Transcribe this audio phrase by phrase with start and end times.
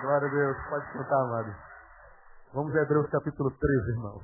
[0.00, 0.56] Glória a Deus.
[0.68, 1.54] Pode contar, amado.
[2.52, 4.22] Vamos a Hebreus capítulo 13, irmãos.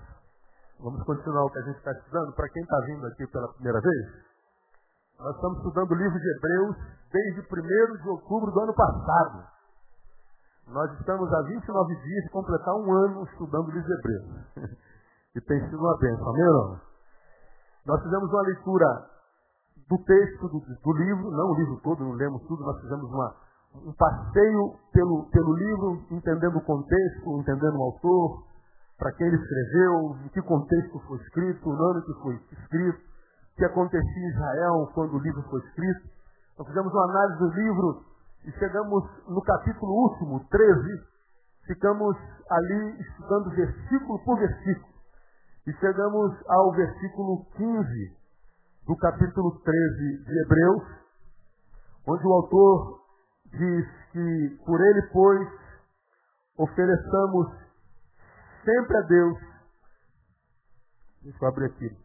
[0.81, 2.35] Vamos continuar o que a gente está estudando.
[2.35, 4.33] Para quem está vindo aqui pela primeira vez,
[5.19, 6.77] nós estamos estudando o livro de Hebreus
[7.11, 9.47] desde 1 de outubro do ano passado.
[10.69, 14.77] Nós estamos há 29 dias de completar um ano estudando o livro de Hebreus.
[15.37, 16.81] e tem sido uma bênção, amém não?
[17.87, 19.11] Nós fizemos uma leitura
[19.89, 23.35] do texto do, do livro, não o livro todo, não lemos tudo, nós fizemos uma,
[23.75, 28.45] um passeio pelo, pelo livro, entendendo o contexto, entendendo o autor,
[28.99, 33.57] para quem ele escreveu, em que contexto foi escrito, o nome que foi escrito, o
[33.57, 36.09] que acontecia em Israel quando o livro foi escrito.
[36.59, 38.05] Nós fizemos uma análise do livro
[38.45, 41.03] e chegamos no capítulo último, 13,
[41.67, 42.17] ficamos
[42.51, 44.93] ali estudando versículo por versículo.
[45.67, 48.17] E chegamos ao versículo 15
[48.87, 50.85] do capítulo 13 de Hebreus,
[52.07, 53.02] onde o autor
[53.53, 55.49] diz que por ele, pois,
[56.59, 57.49] ofereçamos
[58.65, 59.39] sempre a Deus.
[61.23, 61.97] Deixa eu abrir aqui.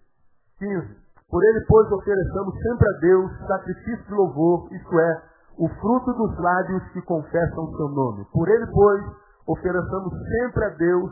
[0.59, 1.08] 15.
[1.30, 5.23] Por ele, pois, ofereçamos sempre a Deus sacrifício de louvor, isto é,
[5.58, 8.26] o fruto dos lábios que confessam o seu nome.
[8.32, 9.04] Por ele, pois,
[9.48, 11.11] ofereçamos sempre a Deus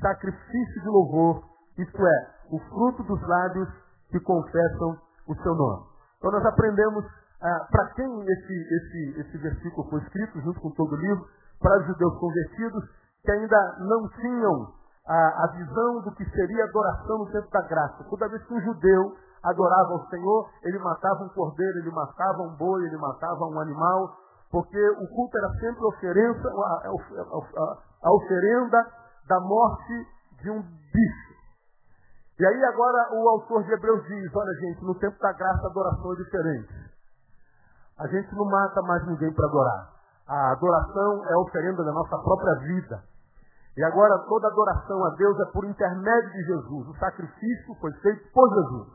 [0.00, 1.42] sacrifício de louvor,
[1.78, 3.68] isto é, o fruto dos lábios
[4.10, 5.86] que confessam o seu nome.
[6.18, 7.04] Então nós aprendemos
[7.46, 11.24] ah, para quem esse, esse, esse versículo foi escrito, junto com todo o livro,
[11.60, 12.84] para os judeus convertidos
[13.22, 14.74] que ainda não tinham
[15.06, 18.04] a, a visão do que seria adoração no tempo da graça.
[18.10, 22.56] Toda vez que um judeu adorava o Senhor, ele matava um cordeiro, ele matava um
[22.56, 24.16] boi, ele matava um animal,
[24.50, 28.86] porque o culto era sempre a, a, a oferenda
[29.28, 30.06] da morte
[30.42, 31.36] de um bicho.
[32.40, 35.70] E aí agora o autor de Hebreus diz, olha gente, no tempo da graça a
[35.70, 36.85] adoração é diferente.
[37.98, 39.90] A gente não mata mais ninguém para adorar.
[40.28, 43.02] A adoração é a oferenda da nossa própria vida.
[43.76, 46.88] E agora toda adoração a Deus é por intermédio de Jesus.
[46.88, 48.88] O sacrifício foi feito por Jesus.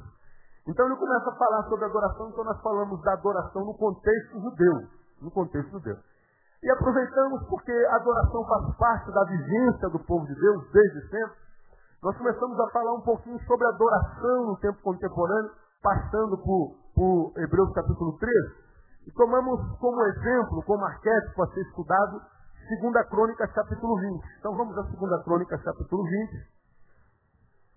[0.67, 4.88] Então ele começa a falar sobre adoração, então nós falamos da adoração no contexto judeu.
[5.22, 5.97] No contexto judeu.
[6.63, 11.35] E aproveitamos porque a adoração faz parte da vivência do povo de Deus desde sempre.
[12.03, 15.51] Nós começamos a falar um pouquinho sobre adoração no tempo contemporâneo,
[15.81, 18.70] passando por, por Hebreus capítulo 13,
[19.06, 22.22] e tomamos como exemplo, como arquétipo a ser estudado,
[22.81, 24.23] 2 Crônicas capítulo 20.
[24.39, 26.62] Então vamos a 2 Crônicas capítulo 20.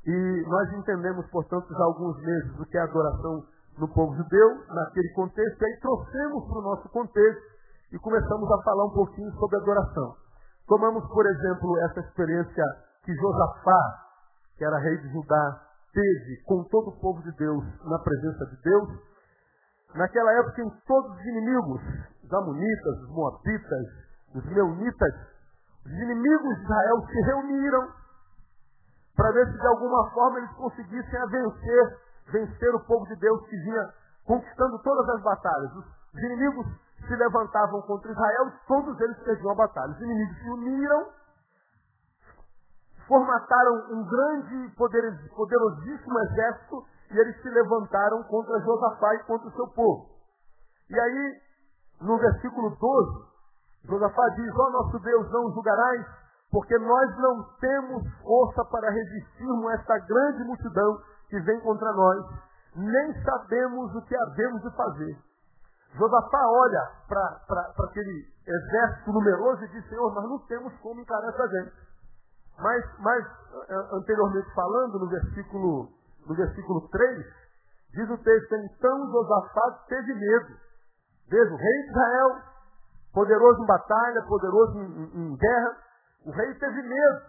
[0.06, 3.44] E nós entendemos, portanto, já há alguns meses o que é adoração
[3.78, 7.42] no povo judeu, naquele contexto, e aí trouxemos para o nosso contexto
[7.92, 10.14] e começamos a falar um pouquinho sobre adoração.
[10.66, 12.64] Tomamos, por exemplo, essa experiência
[13.02, 14.04] que Josafá,
[14.56, 15.60] que era rei de Judá,
[15.92, 18.88] teve com todo o povo de Deus na presença de Deus.
[19.94, 21.80] Naquela época, em todos os inimigos,
[22.24, 23.86] os amonitas, os moabitas,
[24.34, 25.14] os meunitas,
[25.86, 27.88] os inimigos de Israel se reuniram
[29.16, 31.98] para ver se de alguma forma eles conseguissem a vencer,
[32.32, 33.88] vencer o povo de Deus que vinha
[34.24, 35.70] conquistando todas as batalhas.
[35.76, 36.66] Os inimigos
[37.06, 39.92] se levantavam contra Israel e todos eles perdiam a batalha.
[39.92, 41.06] Os inimigos se uniram
[43.06, 49.66] formataram um grande, poderosíssimo exército e eles se levantaram contra Josafá e contra o seu
[49.68, 50.08] povo.
[50.90, 51.40] E aí,
[52.00, 53.34] no versículo 12,
[53.84, 56.06] Josafá diz, ó oh, nosso Deus, não julgarás,
[56.50, 60.98] porque nós não temos força para resistirmos a esta grande multidão
[61.28, 62.24] que vem contra nós,
[62.76, 65.18] nem sabemos o que havemos de fazer.
[65.94, 71.48] Josafá olha para aquele exército numeroso e diz, Senhor, nós não temos como encarar essa
[71.48, 71.72] gente.
[72.58, 73.26] Mas, mas
[73.92, 75.88] anteriormente falando, no versículo,
[76.26, 77.26] no versículo 3,
[77.92, 80.56] diz o texto, então Josafá teve medo.
[81.28, 82.42] Veja, o rei de Israel,
[83.12, 85.76] poderoso em batalha, poderoso em, em, em guerra,
[86.26, 87.22] o rei teve medo.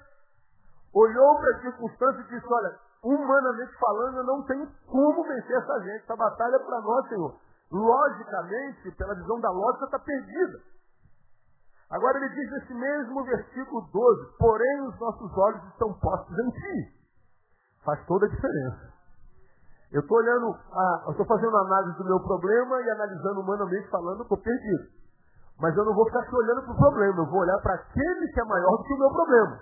[0.93, 5.79] Olhou para a circunstância e disse, olha, humanamente falando, eu não tenho como vencer essa
[5.81, 6.03] gente.
[6.03, 7.35] Essa batalha é para nós, Senhor.
[7.71, 10.59] Logicamente, pela visão da lógica, está perdida.
[11.89, 16.95] Agora ele diz nesse mesmo versículo 12, porém os nossos olhos estão postos em ti.
[17.83, 18.94] Faz toda a diferença.
[19.95, 24.23] Eu estou olhando, a, eu estou fazendo análise do meu problema e analisando humanamente falando,
[24.23, 24.91] estou perdido.
[25.57, 28.27] Mas eu não vou ficar aqui olhando para o problema, eu vou olhar para aquele
[28.27, 29.57] que é maior do que o meu problema.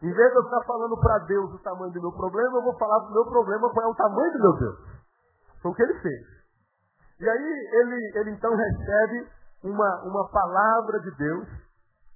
[0.00, 2.78] Em vez de eu ficar falando para Deus o tamanho do meu problema, eu vou
[2.78, 4.78] falar do meu problema qual é o tamanho do meu Deus.
[5.60, 6.22] Foi o que ele fez.
[7.18, 9.28] E aí ele, ele então recebe
[9.64, 11.48] uma, uma palavra de Deus,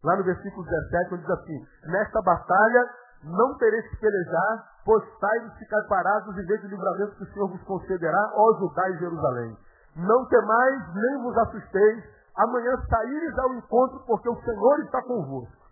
[0.04, 2.88] lá no versículo 17, onde diz assim, nesta batalha
[3.24, 7.46] não tereis que pelejar, pois tais ficar parados e veja o livramento que o Senhor
[7.50, 9.54] vos concederá, ó Judá e Jerusalém.
[9.94, 12.04] Não temais, nem vos assusteis,
[12.34, 15.68] amanhã saíres ao encontro, porque o Senhor está convosco.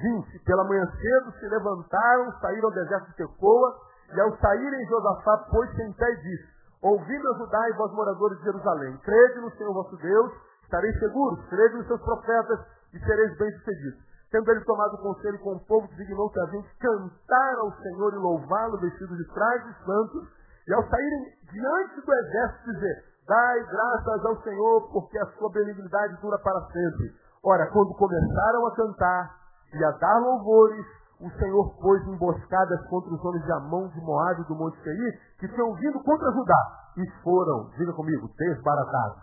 [0.00, 0.38] 20.
[0.46, 3.76] Pela manhã cedo se levantaram, saíram ao deserto de Tecoa,
[4.14, 6.48] e ao saírem Josafá pôs-se em pé e disse,
[6.80, 10.32] ouvindo ajudai vós moradores de Jerusalém, crede no Senhor vosso Deus,
[10.62, 12.60] estareis seguros, crede nos seus profetas
[12.94, 14.09] e sereis bem-sucedidos.
[14.30, 18.78] Tendo ele tomado conselho com o povo, designou-se a gente cantar ao Senhor e louvá-lo,
[18.78, 20.28] vestidos de trajes santos,
[20.68, 26.16] e ao saírem diante do exército dizer, dai graças ao Senhor, porque a sua benignidade
[26.20, 27.12] dura para sempre.
[27.42, 29.34] Ora, quando começaram a cantar
[29.74, 30.86] e a dar louvores,
[31.20, 35.20] o Senhor pôs emboscadas contra os homens de Amon, de Moab e do Monte Seir,
[35.38, 39.22] que tinham vindo contra Judá, e foram, diga comigo, desbaratados.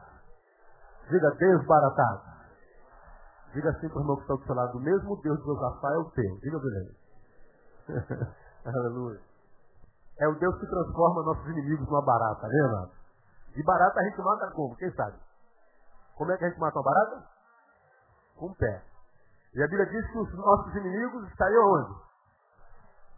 [1.09, 2.37] Diga desbaratados.
[3.53, 5.91] Diga assim para o irmão que está do seu lado, o mesmo Deus de Josafá
[5.91, 6.39] é o teu.
[6.41, 6.95] Diga beleza.
[8.65, 9.21] Aleluia.
[10.19, 12.89] É o Deus que transforma nossos inimigos numa barata, né,
[13.55, 14.75] E barata a gente mata como?
[14.75, 15.17] Quem sabe?
[16.17, 17.27] Como é que a gente mata uma barata?
[18.35, 18.83] Com o pé.
[19.53, 22.01] E a Bíblia diz que os nossos inimigos estariam onde?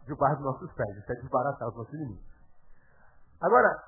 [0.06, 0.96] Debaixo dos nossos pés.
[0.96, 2.24] Isso é desbaratar os nossos inimigos.
[3.40, 3.82] Agora,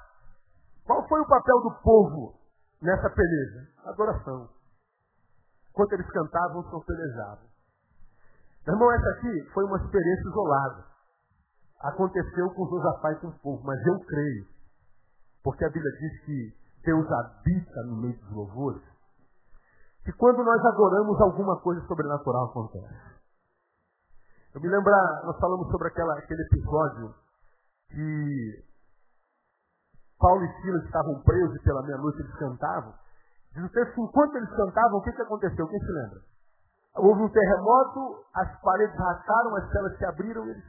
[0.86, 2.34] qual foi o papel do povo
[2.80, 3.68] nessa peleja?
[3.84, 4.48] Adoração.
[5.72, 7.40] Enquanto eles cantavam, pelejava.
[8.66, 10.84] Meu irmão, essa aqui foi uma experiência isolada.
[11.80, 14.46] Aconteceu com Josafá e com o povo, mas eu creio.
[15.42, 18.92] Porque a Bíblia diz que Deus habita no meio dos louvores
[20.04, 23.12] que quando nós adoramos, alguma coisa sobrenatural acontece.
[24.54, 24.90] Eu me lembro,
[25.24, 27.14] nós falamos sobre aquela, aquele episódio
[27.88, 28.64] que
[30.18, 32.94] Paulo e Silas estavam presos e pela meia-noite eles cantavam.
[33.54, 35.68] Diz o texto que enquanto eles cantavam, o que, que aconteceu?
[35.68, 36.20] Quem se lembra?
[36.96, 40.64] Houve um terremoto, as paredes racharam, as celas se abriram e eles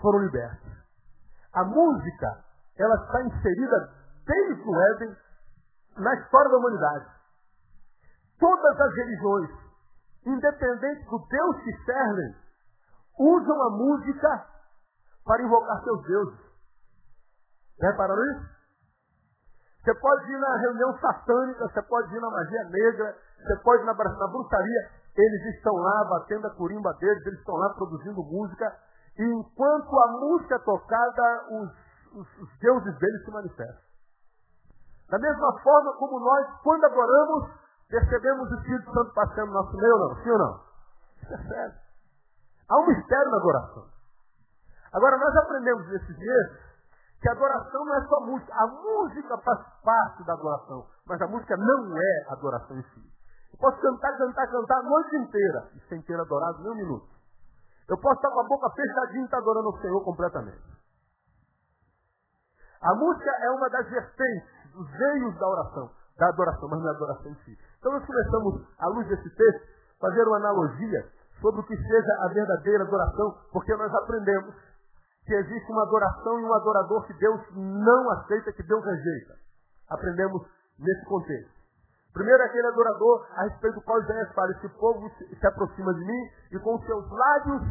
[0.00, 0.72] foram libertos.
[1.54, 2.44] A música,
[2.78, 3.90] ela está inserida
[4.26, 5.16] desde o Éden
[5.98, 7.06] na história da humanidade.
[8.38, 9.50] Todas as religiões,
[10.26, 12.36] independente do Deus que servem,
[13.18, 14.46] usam a música
[15.24, 16.40] para invocar seus deuses.
[17.80, 18.51] Repararam isso?
[19.82, 23.86] Você pode ir na reunião satânica, você pode ir na magia negra, você pode ir
[23.86, 28.72] na, na bruxaria, eles estão lá batendo a corimba deles, eles estão lá produzindo música,
[29.18, 31.70] e enquanto a música é tocada, os,
[32.14, 33.92] os, os deuses deles se manifestam.
[35.10, 37.50] Da mesma forma como nós, quando adoramos,
[37.92, 40.16] Percebemos o Espírito Santo passando no nosso meio, não?
[40.22, 40.60] Sim ou não?
[41.20, 41.74] Isso é sério.
[42.70, 43.84] Há um mistério na adoração.
[44.94, 46.71] Agora, nós aprendemos nesses meses
[47.22, 48.52] que a adoração não é só música.
[48.52, 53.12] A música faz parte da adoração, mas a música não é adoração em si.
[53.52, 57.06] Eu posso cantar, cantar, cantar a noite inteira e sem ter adorado nem um minuto.
[57.88, 60.62] Eu posso estar com a boca fechadinha e estar adorando o Senhor completamente.
[62.80, 66.90] A música é uma das vertentes, dos veios da oração da adoração, mas não é
[66.90, 67.58] adoração em si.
[67.78, 69.68] Então nós começamos, à luz desse texto,
[70.00, 71.08] fazer uma analogia
[71.40, 74.54] sobre o que seja a verdadeira adoração, porque nós aprendemos
[75.24, 79.34] que existe uma adoração e um adorador que Deus não aceita, que Deus rejeita.
[79.88, 80.42] Aprendemos
[80.78, 81.62] nesse contexto.
[82.12, 86.30] Primeiro aquele adorador a respeito do qual Isaías fala, esse povo se aproxima de mim
[86.52, 87.62] e com seus lábios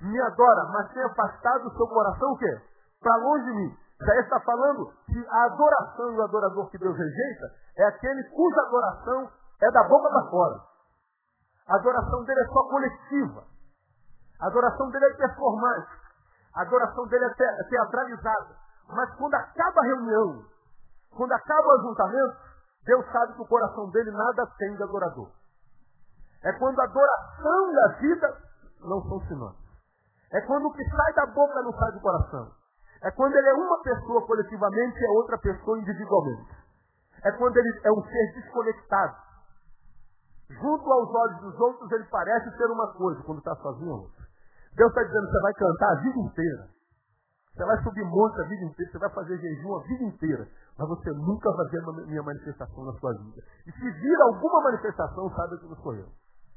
[0.00, 2.60] me adora, mas tem afastado o seu coração o quê?
[3.00, 3.76] Para longe de mim.
[4.00, 8.60] Isaías está falando que a adoração e o adorador que Deus rejeita é aquele cuja
[8.62, 9.30] adoração
[9.62, 10.60] é da boca para fora.
[11.68, 13.44] A adoração dele é só coletiva.
[14.40, 16.05] A adoração dele é performática.
[16.56, 18.56] A adoração dele é teatralizada.
[18.88, 20.44] Mas quando acaba a reunião,
[21.10, 22.36] quando acaba o ajuntamento,
[22.84, 25.30] Deus sabe que o coração dele nada tem de adorador.
[26.42, 28.38] É quando a adoração e a vida
[28.80, 29.66] não são sinônimos.
[30.32, 32.50] É quando o que sai da boca não sai do coração.
[33.02, 36.56] É quando ele é uma pessoa coletivamente e é outra pessoa individualmente.
[37.24, 39.16] É quando ele é um ser desconectado.
[40.48, 44.15] Junto aos olhos dos outros, ele parece ser uma coisa, quando está sozinho é.
[44.76, 46.68] Deus está dizendo, você vai cantar a vida inteira.
[47.56, 50.48] Você vai subir monte a vida inteira, você vai fazer jejum a vida inteira.
[50.78, 53.42] Mas você nunca vai ver a minha manifestação na sua vida.
[53.66, 56.08] E se vir alguma manifestação, sabe que não sou eu.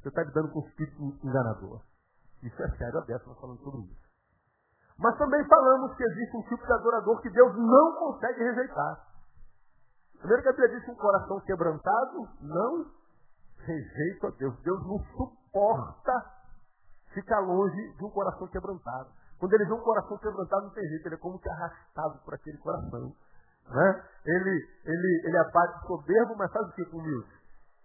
[0.01, 1.81] Você está lidando com o espírito enganador.
[2.43, 4.09] Isso é sério, aberto, nós falando sobre isso.
[4.97, 9.07] Mas também falamos que existe um tipo de adorador que Deus não consegue rejeitar.
[10.19, 12.85] Primeiro que a Bíblia diz que um coração quebrantado não
[13.59, 14.59] rejeita a Deus.
[14.61, 16.38] Deus não suporta
[17.13, 19.09] ficar longe de um coração quebrantado.
[19.39, 22.33] Quando ele vê um coração quebrantado, não tem jeito, ele é como que arrastado por
[22.33, 23.13] aquele coração.
[23.69, 24.03] Né?
[24.25, 27.23] Ele, ele, ele abate soberbo, mas sabe o que comigo?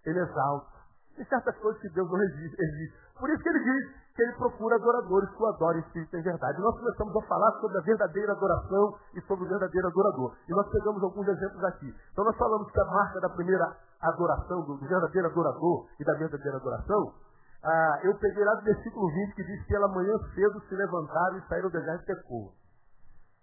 [0.04, 0.74] Ele exalta.
[1.16, 2.92] Tem certas coisas que Deus não exige.
[3.18, 6.22] Por isso que ele diz que ele procura adoradores que o adorem em espírito em
[6.22, 6.60] verdade.
[6.60, 10.36] Nós começamos a falar sobre a verdadeira adoração e sobre o verdadeiro adorador.
[10.48, 11.94] E nós pegamos alguns exemplos aqui.
[12.12, 16.56] Então nós falamos que a marca da primeira adoração, do verdadeiro adorador e da verdadeira
[16.56, 17.14] adoração,
[17.64, 21.38] ah, eu peguei lá do versículo 20 que diz que ela manhã cedo se levantaram
[21.38, 22.52] e saíram do deserto e pecou.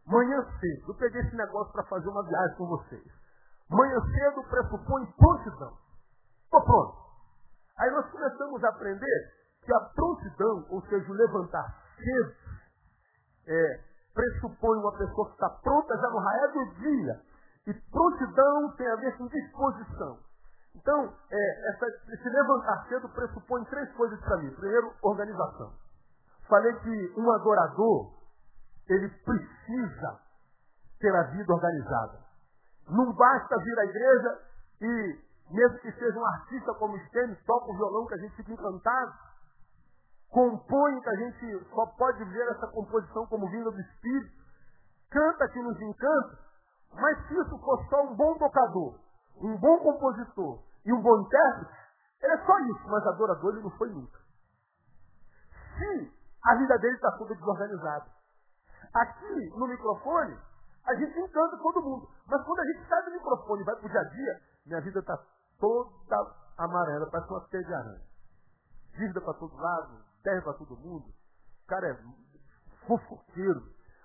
[0.06, 0.92] Manhã cedo.
[0.92, 3.04] Eu peguei esse negócio para fazer uma viagem com vocês.
[3.68, 5.76] Manhã cedo pressupõe prontidão.
[6.44, 6.98] Estou pronto.
[7.80, 12.36] Aí nós começamos a aprender que a prontidão, ou seja, o levantar cedo,
[13.48, 13.82] é,
[14.14, 17.22] pressupõe uma pessoa que está pronta já no raio do dia.
[17.66, 20.20] E prontidão tem a ver com disposição.
[20.76, 24.52] Então, é, essa, esse levantar cedo pressupõe três coisas para mim.
[24.52, 25.74] Primeiro, organização.
[26.48, 28.14] Falei que um adorador,
[28.88, 30.20] ele precisa
[31.00, 32.20] ter a vida organizada.
[32.90, 34.40] Não basta vir à igreja
[34.82, 35.20] e,
[35.52, 39.14] mesmo que seja um artista como Stênio, toca o violão que a gente fica encantado,
[40.30, 44.32] compõe que a gente só pode ver essa composição como vinda do Espírito,
[45.10, 46.40] canta que nos encanta,
[46.94, 49.00] mas se isso for só um bom tocador,
[49.38, 51.74] um bom compositor e um bom intérprete,
[52.22, 54.20] ele é só isso, mas adorador ele não foi nunca.
[55.78, 56.12] Se
[56.44, 58.06] a vida dele está toda desorganizada.
[58.94, 60.38] Aqui, no microfone,
[60.86, 62.10] a gente encanta todo mundo.
[62.28, 64.82] Mas quando a gente sai do microfone e vai para o dia a dia, minha
[64.82, 65.18] vida está
[65.60, 68.02] toda amarela, parece uma teia de aranha.
[68.94, 71.06] Dívida para todo lado, terra para todo mundo.
[71.06, 71.98] O cara é
[72.86, 73.64] fofoqueiro.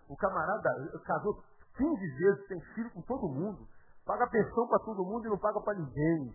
[0.09, 0.71] O camarada
[1.05, 1.43] casou
[1.77, 3.67] 15 vezes, tem filho com todo mundo.
[4.07, 6.33] Paga pensão para todo mundo e não paga para ninguém.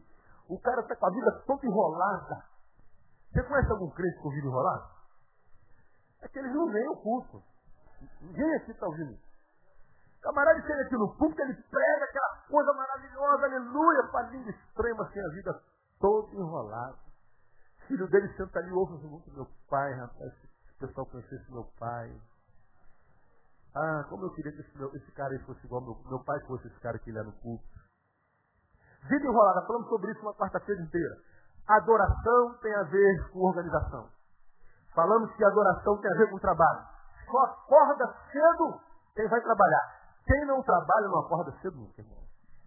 [0.49, 2.45] O cara está com a vida toda enrolada.
[3.31, 4.89] Você conhece algum crente com vida enrolada?
[6.21, 7.41] É que eles não veem o culto.
[8.19, 9.13] Ninguém aqui está ouvindo.
[9.13, 15.19] O camarada chega aqui no púlpito, ele prega aquela coisa maravilhosa, aleluia, língua extrema, assim,
[15.19, 15.63] a vida
[15.99, 16.97] toda enrolada.
[17.83, 20.33] O filho dele senta ali, ouve muito meu pai, rapaz,
[20.75, 22.11] o pessoal conhecesse meu pai.
[23.75, 26.67] Ah, como eu queria que esse, meu, esse cara fosse igual meu, meu pai fosse
[26.67, 27.63] esse cara que ele é no culto.
[29.07, 31.15] Vida enrolada, falamos sobre isso uma quarta-feira inteira.
[31.67, 34.09] Adoração tem a ver com organização.
[34.93, 36.85] Falamos que adoração tem a ver com trabalho.
[37.25, 38.81] Só acorda cedo
[39.15, 40.01] quem vai trabalhar.
[40.25, 42.21] Quem não trabalha não acorda cedo nunca, irmão.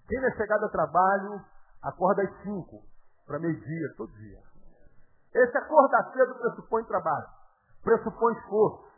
[0.08, 1.44] Quem não é chegado a trabalho,
[1.82, 2.82] acorda às cinco,
[3.26, 4.40] para meio-dia, todo dia.
[5.34, 7.26] Esse acordar cedo pressupõe trabalho,
[7.82, 8.93] pressupõe esforço.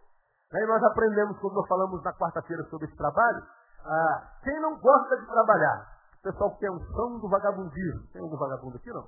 [0.53, 3.43] Aí nós aprendemos, quando nós falamos na quarta-feira sobre esse trabalho,
[3.85, 5.97] ah, quem não gosta de trabalhar?
[6.19, 8.07] O pessoal que tem um som do vagabundismo.
[8.13, 9.07] Tem algum vagabundo aqui, não?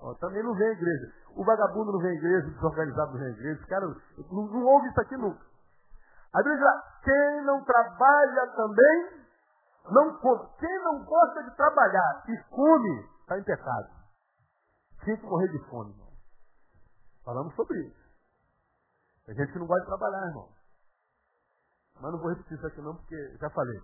[0.00, 1.12] Ó, também não vem à igreja.
[1.36, 3.60] O vagabundo não vem à igreja, o desorganizado não vem à igreja.
[3.60, 3.96] Os caras
[4.30, 5.40] não, não ouve isso aqui nunca.
[6.32, 9.26] A Bíblia quem não trabalha também,
[9.90, 10.48] não come.
[10.58, 13.88] Quem não gosta de trabalhar e come, está em pecado.
[15.04, 16.12] Tinha que morrer de fome, irmão.
[17.24, 18.04] Falamos sobre isso.
[19.26, 20.48] Tem gente que não gosta de trabalhar, irmão.
[22.00, 23.80] Mas não vou repetir isso aqui não, porque já falei.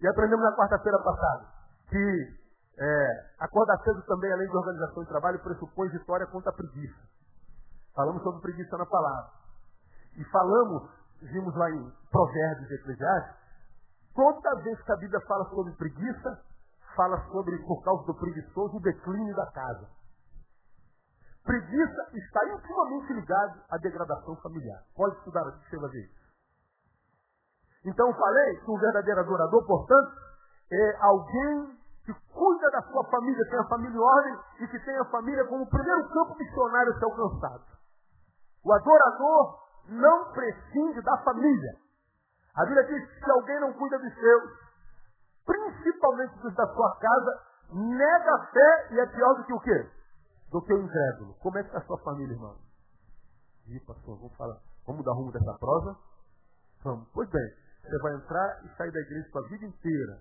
[0.00, 1.46] E aprendemos na quarta-feira passada
[1.88, 2.40] que
[2.78, 7.00] é, acordar cedo também, além de organização de trabalho, pressupõe vitória contra a preguiça.
[7.94, 9.30] Falamos sobre preguiça na palavra.
[10.16, 10.90] E falamos,
[11.20, 13.36] vimos lá em Provérbios e Eclesiastes,
[14.14, 16.40] toda vez que a Bíblia fala sobre preguiça,
[16.96, 19.88] fala sobre, por causa do preguiçoso, o declínio da casa.
[21.44, 24.82] Preguiça está intimamente ligado à degradação familiar.
[24.94, 26.19] Pode estudar você vai ver
[27.84, 30.12] então falei que um verdadeiro adorador, portanto,
[30.70, 34.98] é alguém que cuida da sua família, tem a família em ordem e que tem
[34.98, 37.64] a família como o primeiro campo missionário a ser alcançado.
[38.64, 39.58] O adorador
[39.88, 41.72] não prescinde da família.
[42.54, 44.50] A Bíblia diz que se alguém não cuida dos seus,
[45.46, 49.90] principalmente dos da sua casa, nega a fé e é pior do que o quê?
[50.50, 51.34] Do que o incrédulo.
[51.40, 52.56] Como é que está a sua família, irmão?
[53.68, 54.58] Ih, pastor, vamos falar.
[54.86, 55.96] Vamos dar rumo dessa prosa?
[56.82, 57.08] Vamos.
[57.14, 60.18] Pois bem, você vai entrar e sair da igreja a vida inteira.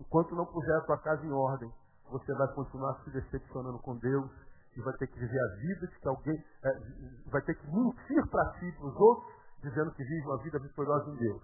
[0.00, 1.70] Enquanto não puser a sua casa em ordem,
[2.10, 4.30] você vai continuar se decepcionando com Deus
[4.76, 8.26] e vai ter que viver a vida de que alguém é, vai ter que mentir
[8.30, 9.32] para si e para os outros,
[9.62, 11.42] dizendo que vive uma vida vitoriosa em Deus.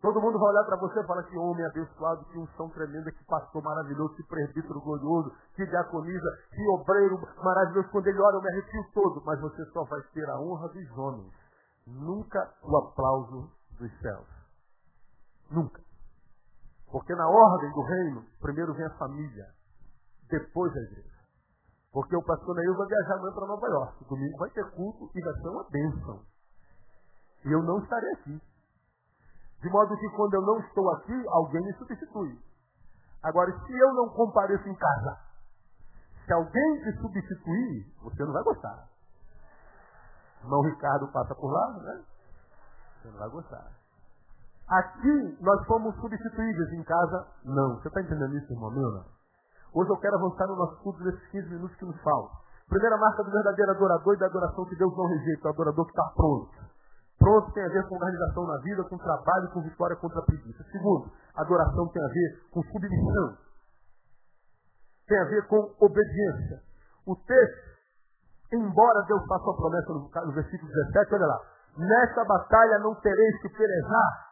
[0.00, 3.22] Todo mundo vai olhar para você e falar que homem abençoado, que unção tremenda, que
[3.26, 7.88] pastor maravilhoso, que presbítero glorioso, que diaconiza, que obreiro maravilhoso.
[7.90, 9.22] Quando ele ora, eu me arrepio todo.
[9.26, 11.30] Mas você só vai ter a honra dos homens.
[11.86, 14.28] Nunca o aplauso dos céus.
[15.50, 15.82] Nunca.
[16.92, 19.46] Porque na ordem do reino, primeiro vem a família,
[20.28, 21.20] depois a igreja.
[21.92, 24.04] Porque o pastor Neil vai viajar amanhã para Nova York.
[24.04, 26.22] Domingo vai ter culto e vai ser uma bênção.
[27.44, 28.40] E eu não estarei aqui.
[29.60, 32.38] De modo que quando eu não estou aqui, alguém me substitui.
[33.22, 35.18] Agora, se eu não compareço em casa,
[36.26, 38.88] Se alguém te substituir, você não vai gostar.
[40.44, 42.04] Irmão Ricardo passa por lá, né?
[43.00, 43.66] Você não vai gostar.
[44.68, 47.80] Aqui nós fomos substituíveis, em casa não.
[47.80, 48.70] Você está entendendo isso, irmão?
[49.72, 52.38] Hoje eu quero avançar no nosso estudo nesses 15 minutos que nos faltam.
[52.68, 55.90] Primeira marca do verdadeiro adorador e da adoração que Deus não rejeita, o adorador que
[55.90, 56.50] está pronto.
[57.18, 60.64] Pronto tem a ver com organização na vida, com trabalho, com vitória contra a preguiça.
[60.70, 63.36] Segundo, adoração tem a ver com submissão.
[65.06, 66.62] Tem a ver com obediência.
[67.06, 69.92] O texto, embora Deus faça uma promessa
[70.26, 71.40] no versículo 17, olha lá.
[71.80, 74.28] Nesta batalha não tereis que pelejar,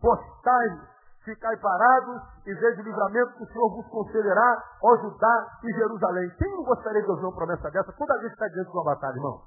[0.00, 0.80] postai,
[1.24, 6.30] ficai parados e veja o livramento que o Senhor vos concederá, ó Judá e Jerusalém.
[6.38, 8.84] Quem não gostaria de ouvir uma promessa dessa toda vez que está diante de uma
[8.84, 9.42] batalha, irmão?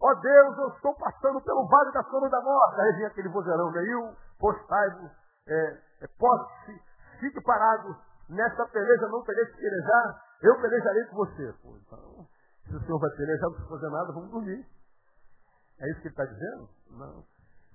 [0.00, 2.80] Ó Deus, eu estou passando pelo vale da sombra da morte.
[2.80, 5.10] Aí vem aquele vozeirão, meio postai-vos,
[5.48, 6.80] é, é, poste,
[7.18, 7.96] fique parado,
[8.28, 11.52] nessa peleja não tereis que pelejar, eu pelejarei com você.
[11.60, 12.24] Pô, então,
[12.68, 14.79] se o Senhor vai pelejar, não precisa fazer nada, vamos dormir.
[15.80, 16.68] É isso que ele está dizendo?
[16.90, 17.24] Não.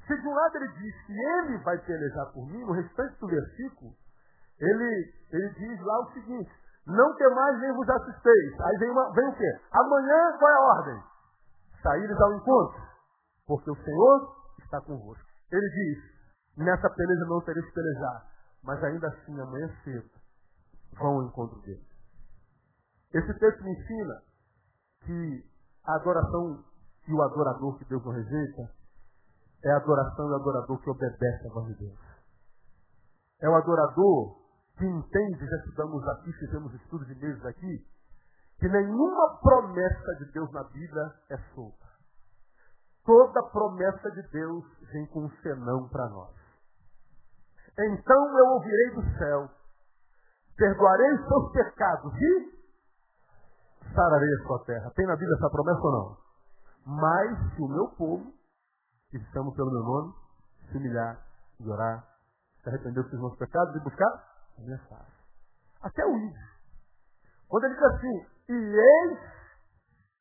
[0.05, 3.27] Se de um lado ele diz que ele vai pelejar por mim, no restante do
[3.27, 3.95] versículo,
[4.59, 6.51] ele, ele diz lá o seguinte,
[6.85, 8.62] não temais nem vos assusteis.
[8.62, 9.59] Aí vem, uma, vem o quê?
[9.71, 11.03] Amanhã qual é a ordem?
[11.81, 12.81] Saíres ao encontro,
[13.47, 15.25] porque o Senhor está convosco.
[15.51, 16.03] Ele diz,
[16.57, 18.27] nessa peleja não tereis pelejar,
[18.63, 20.09] mas ainda assim, amanhã cedo,
[20.93, 21.85] vão ao encontro dele.
[23.13, 24.21] Esse texto me ensina
[25.01, 25.45] que
[25.85, 26.63] a adoração
[27.07, 28.71] e o adorador que Deus não rejeita
[29.63, 32.00] é a adoração e o adorador que obedece a voz de Deus.
[33.41, 34.45] É o adorador
[34.77, 37.85] que entende, já estudamos aqui, fizemos estudos de meses aqui,
[38.59, 41.85] que nenhuma promessa de Deus na Bíblia é solta.
[43.05, 46.35] Toda promessa de Deus vem com um senão para nós.
[47.77, 49.50] Então eu ouvirei do céu,
[50.57, 52.55] perdoarei seus pecados e
[53.93, 54.91] sararei a sua terra.
[54.95, 56.25] Tem na Bíblia essa promessa ou não?
[56.85, 58.33] Mas se o meu povo
[59.09, 60.13] que chamam pelo meu nome,
[60.69, 61.25] se humilhar
[61.59, 62.07] e orar,
[62.61, 64.07] se arrepender dos seus pecados e buscar
[64.57, 65.11] a minha face.
[65.81, 66.55] Até o ídolo.
[67.47, 69.19] Quando ele diz assim, e eis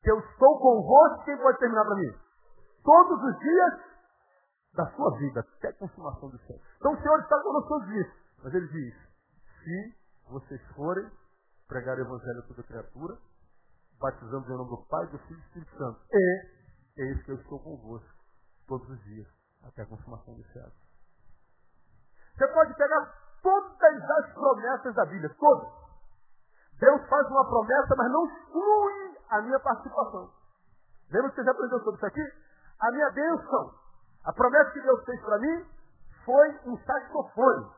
[0.01, 2.13] que eu estou convosco, quem pode terminar para mim?
[2.83, 3.73] Todos os dias
[4.73, 6.59] da sua vida, até a consumação do céu.
[6.77, 8.13] Então o Senhor está conosco todos os dias.
[8.43, 8.95] Mas ele diz,
[9.63, 9.95] se
[10.29, 11.09] vocês forem
[11.67, 13.17] pregar o evangelho a toda criatura,
[13.99, 15.99] batizando em nome do Pai, do Filho e do Espírito Santo.
[16.11, 16.54] E
[16.97, 18.09] eis que eu estou convosco
[18.67, 19.27] todos os dias,
[19.63, 20.69] até a consumação do céu.
[22.37, 25.69] Você pode pegar todas as promessas da Bíblia, todas.
[26.79, 30.29] Deus faz uma promessa, mas não exclui a minha participação.
[31.11, 32.33] Lembra que você já aprendeu sobre isso aqui?
[32.81, 33.73] A minha bênção,
[34.25, 35.65] a promessa que Deus fez para mim,
[36.25, 37.71] foi um saxofone.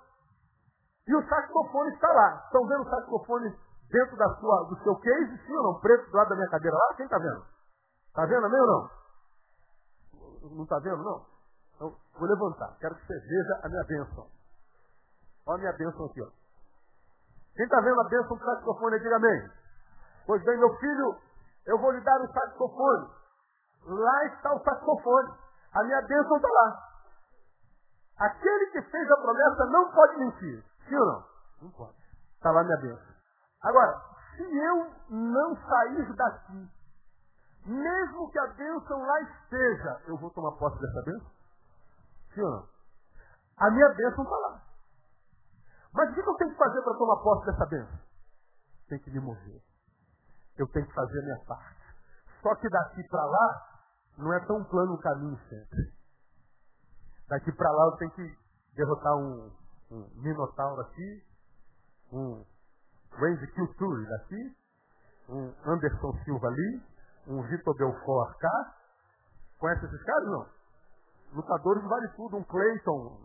[1.08, 2.41] E o saxofone está lá.
[2.45, 3.56] Estão vendo o saxofone
[3.91, 5.80] dentro da sua, do seu case, sim ou não?
[5.80, 6.95] Preto do lado da minha cadeira lá?
[6.95, 7.45] Quem está vendo?
[8.08, 8.89] Está vendo amém ou não?
[10.41, 11.26] Não está vendo, não?
[11.76, 12.76] Então, vou levantar.
[12.80, 14.28] Quero que você veja a minha bênção.
[15.45, 16.28] Olha a minha bênção aqui, ó.
[17.56, 19.50] Quem está vendo a bênção do saxofone, diga amém.
[20.26, 21.17] Pois bem, meu filho,
[21.65, 23.10] eu vou lhe dar um saxofone.
[23.86, 25.34] Lá está o saxofone.
[25.73, 26.88] A minha bênção está lá.
[28.19, 30.63] Aquele que fez a promessa não pode mentir.
[30.88, 31.26] Sim ou não?
[31.62, 31.97] Não pode.
[32.36, 33.15] Está lá a minha bênção.
[33.63, 34.02] Agora,
[34.36, 36.69] se eu não sair daqui
[37.67, 41.32] mesmo que a bênção lá esteja, eu vou tomar posse dessa bênção?
[42.34, 42.69] Sim ou não?
[43.58, 44.62] A minha bênção está lá.
[45.93, 47.99] Mas o que eu tenho que fazer para tomar posse dessa bênção?
[48.88, 49.62] Tem que me mover.
[50.58, 51.77] Eu tenho que fazer a minha parte.
[52.41, 53.80] Só que daqui para lá,
[54.17, 55.93] não é tão plano o caminho sempre.
[57.27, 58.38] Daqui para lá eu tenho que
[58.75, 59.51] derrotar um,
[59.91, 61.23] um Minotauro aqui,
[62.13, 62.45] um
[63.12, 64.58] Range Culture daqui,
[65.30, 66.84] um Anderson Silva ali,
[67.28, 68.76] um Vitor Belfort cá.
[69.60, 70.26] Conhece esses caras?
[70.26, 70.48] Não.
[71.34, 73.20] Lutadores vale tudo, um Clayton,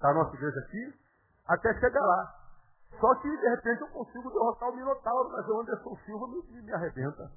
[0.00, 0.94] da nossa igreja aqui,
[1.46, 2.34] até chegar lá.
[2.98, 6.72] Só que, de repente, eu consigo derrotar o Minotauro, mas o Anderson Silva me, me
[6.72, 7.30] arrebenta.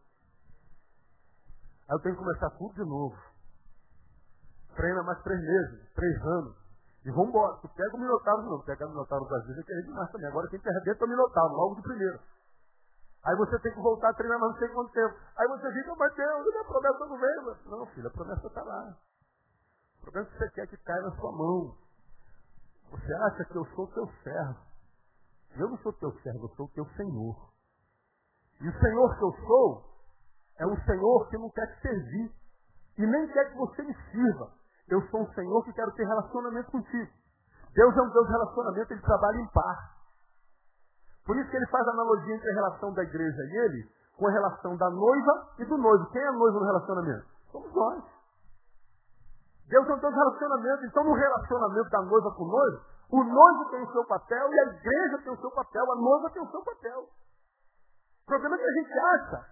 [1.89, 3.17] Aí eu tenho que começar tudo de novo.
[4.75, 6.55] Treina mais três meses, três anos.
[7.03, 7.57] E vamos embora.
[7.57, 8.61] Tu pega o Minotauro, não.
[8.61, 10.27] Pega o Minotauro Brasil, que é demais também.
[10.27, 12.19] Agora quem te arrebenta é o Minotauro, logo de primeiro.
[13.25, 15.15] Aí você tem que voltar a treinar não sei quanto tempo.
[15.37, 17.57] Aí você fica, mas Deus, a promessa não veio.
[17.65, 18.97] Não, filho, a promessa está lá.
[19.97, 21.75] O problema é que você quer que caia na sua mão.
[22.91, 24.59] Você acha que eu sou teu servo.
[25.55, 27.49] Eu não sou teu servo, eu sou teu Senhor.
[28.61, 29.83] E o Senhor que eu sou
[30.57, 32.31] é um Senhor que não quer te servir.
[32.97, 34.51] E nem quer que você me sirva.
[34.87, 37.11] Eu sou um Senhor que quero ter relacionamento contigo.
[37.73, 39.98] Deus é um Deus de relacionamento, ele trabalha em par.
[41.25, 44.27] Por isso que ele faz a analogia entre a relação da igreja e ele com
[44.27, 46.09] a relação da noiva e do noivo.
[46.11, 47.25] Quem é a noiva no relacionamento?
[47.51, 48.03] Somos nós.
[49.67, 50.85] Deus não tem relacionamento.
[50.85, 54.59] Então, no relacionamento da noiva com o noivo, o noivo tem o seu papel e
[54.59, 56.99] a igreja tem o seu papel, a noiva tem o seu papel.
[57.01, 59.45] O problema é que a gente acha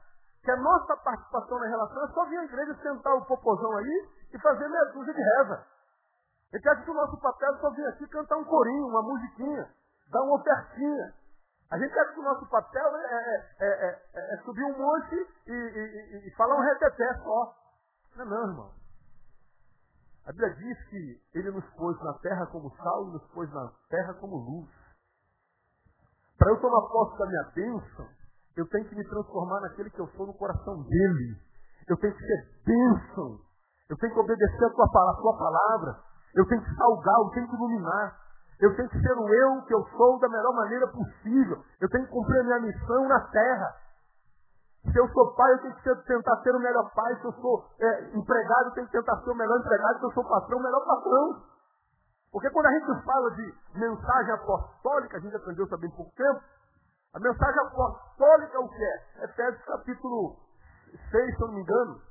[0.43, 4.09] que a nossa participação na relação é só vir à igreja sentar o popozão aí
[4.33, 5.65] e fazer meia dúzia de reza.
[6.53, 9.69] Gente acha que o nosso papel é só vir aqui cantar um corinho, uma musiquinha,
[10.11, 11.13] dar uma ofertinha.
[11.69, 15.15] A gente acha que o nosso papel é, é, é, é subir um monte
[15.47, 17.55] e, e, e, falar um reteté só.
[18.15, 18.71] Não, não, irmão.
[20.25, 23.71] A Bíblia diz que ele nos pôs na terra como sal e nos pôs na
[23.89, 24.69] terra como luz.
[26.37, 28.07] Para eu tomar posse da minha bênção,
[28.55, 31.37] eu tenho que me transformar naquele que eu sou no coração dele.
[31.87, 33.39] Eu tenho que ser bênção.
[33.89, 36.03] Eu tenho que obedecer a tua, a tua palavra.
[36.33, 38.26] Eu tenho que salgar, eu tenho que iluminar.
[38.59, 41.63] Eu tenho que ser o eu que eu sou da melhor maneira possível.
[41.79, 43.75] Eu tenho que cumprir a minha missão na terra.
[44.91, 47.15] Se eu sou pai, eu tenho que ser, tentar ser o melhor pai.
[47.17, 49.99] Se eu sou é, empregado, eu tenho que tentar ser o melhor empregado.
[49.99, 51.43] Se eu sou patrão, o melhor patrão.
[52.31, 56.41] Porque quando a gente fala de mensagem apostólica, a gente aprendeu bem pouco tempo,
[57.13, 59.23] a mensagem apostólica é o que é?
[59.25, 60.35] Efésios capítulo
[61.11, 62.01] 6, se eu não me engano,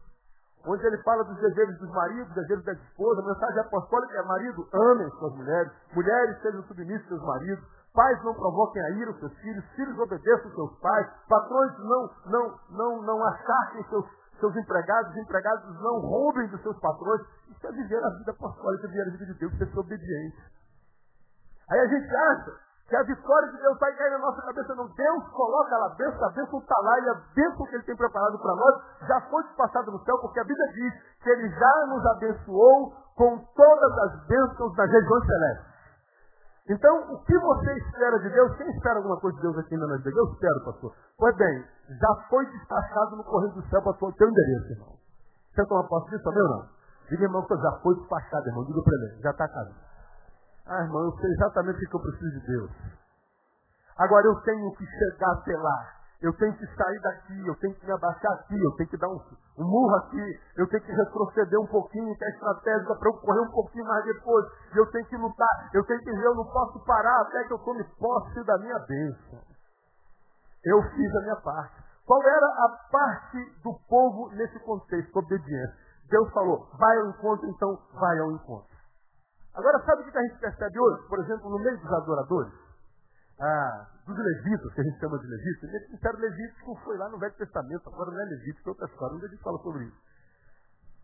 [0.66, 3.24] onde ele fala dos desejos dos maridos, desejos das esposas.
[3.24, 8.22] A mensagem apostólica é: marido, amem suas mulheres, mulheres sejam submissas aos seus maridos, pais
[8.24, 12.60] não provoquem a ira os seus filhos, filhos obedeçam os seus pais, patrões não, não,
[12.70, 14.04] não, não acharem seus,
[14.40, 17.22] seus empregados, empregados não roubem dos seus patrões.
[17.48, 20.36] Isso é viver a vida apostólica, viver a vida de Deus, ser obediente.
[21.70, 24.86] Aí a gente acha que a vitória de Deus vai cair na nossa cabeça, não.
[24.86, 28.38] Deus coloca a bênção, a bênção está lá e a bênção que Ele tem preparado
[28.38, 28.74] para nós
[29.08, 33.38] já foi passada no céu, porque a Bíblia diz que Ele já nos abençoou com
[33.56, 35.76] todas as bênçãos das regiões celestes.
[36.68, 38.56] Então, o que você espera de Deus?
[38.56, 40.10] Quem espera alguma coisa de Deus aqui na vida?
[40.10, 40.92] Eu espero, pastor.
[41.18, 44.96] Pois bem, já foi despachado no correio do céu para o teu endereço, irmão.
[45.54, 46.68] Você toma posse disso também ou não?
[47.08, 48.64] Diga, irmão, que já foi despachado, irmão.
[48.64, 49.85] Diga para ele, já está casado.
[50.66, 52.70] Ah, irmão, eu sei exatamente o que eu preciso de Deus.
[53.98, 55.96] Agora eu tenho que chegar até lá.
[56.20, 59.08] Eu tenho que sair daqui, eu tenho que me abaixar aqui, eu tenho que dar
[59.08, 59.20] um,
[59.58, 63.40] um murro aqui, eu tenho que retroceder um pouquinho, que é estratégica para eu correr
[63.40, 66.82] um pouquinho mais depois, eu tenho que lutar, eu tenho que dizer, eu não posso
[66.86, 69.40] parar até que eu tome posse da minha bênção.
[70.64, 71.84] Eu fiz a minha parte.
[72.06, 75.16] Qual era a parte do povo nesse contexto?
[75.16, 75.76] Obediência.
[76.08, 78.75] Deus falou, vai ao encontro, então vai ao encontro.
[79.56, 81.08] Agora, sabe o que a gente percebe hoje?
[81.08, 82.52] Por exemplo, no meio dos adoradores?
[83.40, 85.70] Ah, dos levitas, que a gente chama de levitas.
[85.72, 89.16] Eles disseram levítico foi lá no Velho Testamento, agora não é levítico, é outra história.
[89.16, 89.96] Onde a gente fala sobre isso?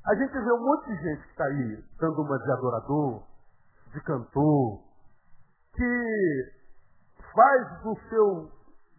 [0.05, 3.23] A gente vê um monte de gente que está aí dando uma de adorador,
[3.93, 4.83] de cantor,
[5.75, 6.53] que
[7.35, 8.51] faz do seu,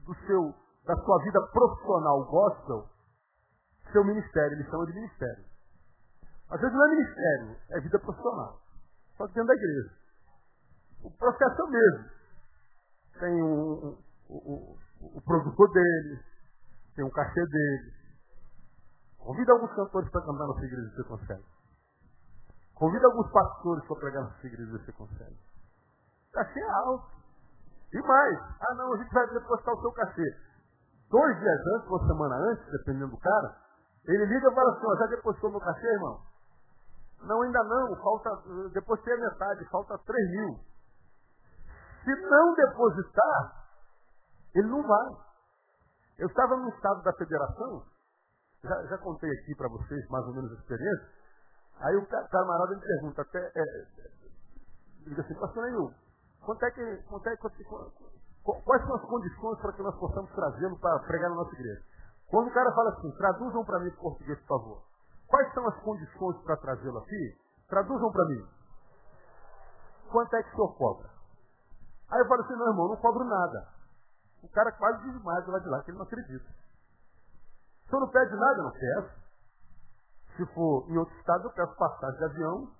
[0.05, 2.89] do seu, da sua vida profissional gospel
[3.91, 5.45] seu ministério, eles chamam de ministério.
[6.49, 8.62] Às vezes não é ministério, é vida profissional
[9.23, 9.89] só dentro da igreja.
[11.03, 12.09] O processo é o mesmo.
[13.19, 13.97] Tem o,
[14.29, 16.19] o, o, produtor dele,
[16.95, 17.93] tem um cachê dele.
[19.17, 21.43] Convida alguns cantores para cantar na sua igreja você consegue.
[22.73, 25.37] Convida alguns pastores para pregar na sua igreja você consegue.
[26.33, 27.13] Cachê é alto.
[27.93, 30.35] E mais, ah não, a gente vai depositar o seu cachê.
[31.09, 33.55] Dois dias antes, uma semana antes, dependendo do cara,
[34.05, 36.19] ele liga e fala assim, já depositou meu cachê, irmão?
[37.23, 38.29] Não, ainda não, falta,
[38.73, 40.59] depois a metade, falta 3 mil.
[42.03, 43.65] Se não depositar,
[44.55, 45.09] ele não vai.
[46.17, 47.83] Eu estava no estado da federação,
[48.63, 51.09] já, já contei aqui para vocês mais ou menos a experiência,
[51.79, 53.63] aí o camarada me pergunta, até, é,
[55.07, 55.93] diga assim, pastor Neil,
[56.45, 57.55] quanto é que, quanto é, quanto,
[58.43, 61.83] quais são as condições para que nós possamos trazê-lo para pregar na nossa igreja?
[62.27, 64.92] Quando o cara fala assim, traduzam para mim em português, por favor.
[65.33, 67.35] Quais são as condições para trazê-lo aqui?
[67.67, 68.47] Traduzam para mim.
[70.11, 71.09] Quanto é que o senhor cobra?
[72.11, 73.67] Aí eu falo assim, não, irmão, não cobro nada.
[74.43, 76.45] O cara quase diz mais lá de lá, que ele não acredita.
[76.45, 78.59] O senhor não pede nada?
[78.59, 79.23] Eu não peço.
[80.37, 82.71] Se for em outro estado, eu peço passagem de avião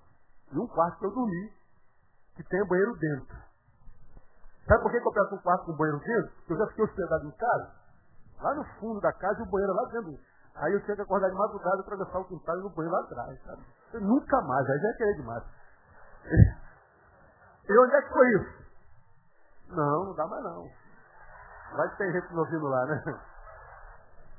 [0.51, 1.53] e um quarto para eu dormir,
[2.35, 3.35] que tenha banheiro dentro.
[4.67, 6.35] Sabe por que eu peço um quarto com banheiro dentro?
[6.35, 7.75] Porque eu já fiquei hospedado em casa,
[8.41, 10.32] lá no fundo da casa o banheiro lá dentro.
[10.55, 12.99] Aí eu tinha que acordar de madrugada para atravessar o quintal e no banho lá
[12.99, 13.63] atrás, sabe?
[13.93, 15.43] Nunca mais, aí já é querer demais.
[17.65, 18.63] E onde é que foi isso?
[19.69, 20.69] Não, não dá mais não.
[21.77, 23.03] Vai ter gente me ouvindo lá, né?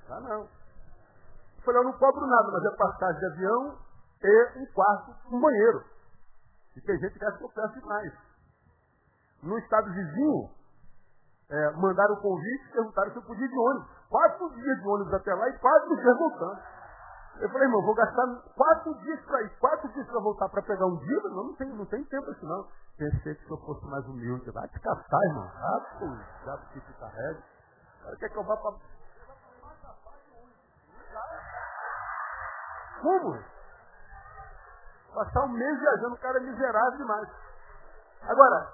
[0.08, 0.42] Dá não.
[0.42, 3.78] Eu falei, eu não cobro nada, mas é passagem de avião
[4.22, 5.84] e um quarto, um banheiro.
[6.76, 8.12] E tem gente que que eu peço demais.
[9.42, 10.50] No estado vizinho,
[11.48, 13.93] é, mandaram o convite, perguntaram se eu podia ir de ônibus.
[14.08, 16.58] Quatro dias de ônibus até lá e quatro dias voltando.
[17.40, 20.86] Eu falei, irmão, vou gastar quatro dias para ir, quatro dias para voltar para pegar
[20.86, 22.68] um dia, não, não, tem, não tem tempo assim não.
[22.96, 25.50] Pensei que se eu fosse mais humilde, vai te caçar, irmão.
[25.52, 26.06] Ah, pô,
[26.44, 27.42] já que te carrega.
[28.02, 28.74] Agora quer que eu vá para.
[33.02, 33.38] Como?
[35.12, 37.28] Passar um mês viajando, o cara é miserável demais.
[38.22, 38.68] Agora,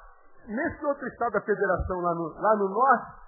[0.46, 3.19] nesse outro estado da federação lá no, lá no norte,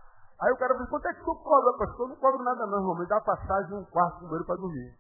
[0.43, 2.01] aí o cara falou, quanto é que tu cobra, pastor?
[2.01, 2.99] Eu não cobro nada não, irmão.
[2.99, 4.99] Me dá passagem um quarto com banheiro para dormir.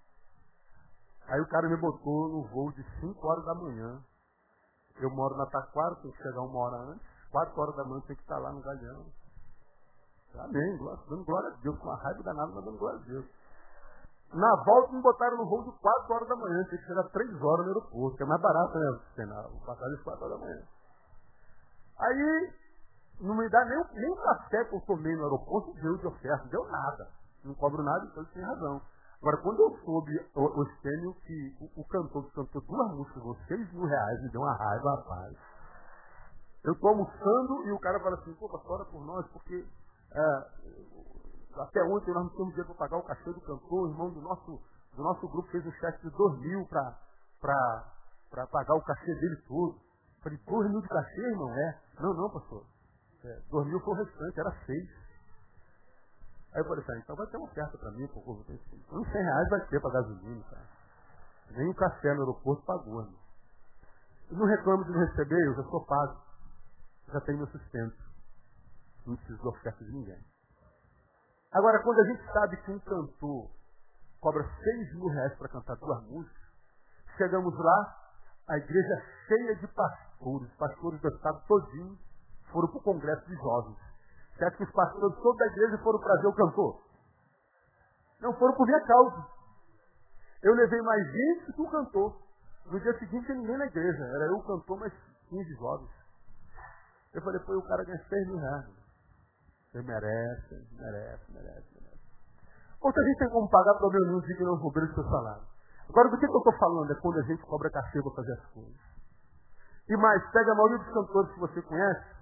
[1.28, 4.00] Aí o cara me botou no voo de 5 horas da manhã.
[5.00, 7.06] Eu moro na Taquara, tenho que chegar uma hora antes.
[7.30, 9.06] 4 horas da manhã tem que estar lá no Galeão.
[10.38, 10.78] Amém,
[11.08, 13.26] dando glória a Deus, com uma raiva danada, mas dando glória a Deus.
[14.32, 17.42] Na volta me botaram no voo de 4 horas da manhã, tem que chegar 3
[17.42, 19.00] horas no aeroporto, que é mais barato, né?
[19.52, 20.62] O passagem de 4 horas da manhã.
[21.98, 22.52] Aí,
[23.20, 26.64] não me dá nem, nem café que eu tomei no aeroporto, deu de oferta, deu
[26.70, 27.08] nada.
[27.44, 28.80] Não cobro nada, então tem razão.
[29.20, 33.34] Agora, quando eu soube, o, Estênio, que o, o, cantor que cantou duas músicas com
[33.46, 35.36] 6 mil reais, me deu uma raiva, rapaz.
[36.64, 39.64] Eu estou almoçando e o cara fala assim, pô, ora por nós, porque
[40.12, 40.46] é,
[41.56, 44.20] até ontem nós não tínhamos dinheiro para pagar o cachê do cantor, o irmão do
[44.20, 44.60] nosso,
[44.96, 49.78] do nosso grupo fez um cheque de 2 mil para pagar o cachê dele todo.
[50.20, 51.50] Falei, 2 mil de cachê, irmão?
[51.52, 51.80] É.
[52.00, 52.64] Não, não, pastor.
[53.24, 54.90] É, 2 mil foi o restante, era 6.
[56.54, 58.46] Aí eu falei assim, então vai ter uma oferta para mim, por uns
[59.12, 60.68] 100 reais vai ter para gasolina, cara.
[61.50, 63.12] Nem o café no aeroporto pagou, né?
[64.30, 66.20] Eu não reclamo de não receber, eu já sou pago.
[67.12, 67.96] Já tenho meu sustento.
[69.06, 70.24] Não preciso de oferta de ninguém.
[71.52, 73.50] Agora, quando a gente sabe que um cantor
[74.20, 76.42] cobra 6 mil reais para cantar duas músicas,
[77.18, 78.10] chegamos lá,
[78.48, 81.98] a igreja cheia de pastores, pastores do estado todinho,
[82.52, 83.76] foram para o congresso de jovens.
[84.40, 86.82] Acha que os pastores todos da igreja foram para ver o cantor?
[88.20, 89.26] Não foram por minha causa.
[90.42, 92.16] Eu levei mais gente que o cantor.
[92.66, 94.02] No dia seguinte tinha ninguém na igreja.
[94.02, 94.92] Era eu o cantor, mais
[95.28, 95.90] 15 jovens.
[97.14, 98.66] Eu falei, pô, o cara ganha 6 mil reais.
[99.74, 102.00] Merece, merece, merece, merece.
[102.80, 105.44] Outra gente tem como pagar para o meu anúncio que não cobrir o seu salário.
[105.88, 106.90] Agora, do que, que eu estou falando?
[106.90, 108.80] É quando a gente cobra cachê para fazer as coisas.
[109.88, 112.21] E mais, pega a maioria dos cantores que você conhece,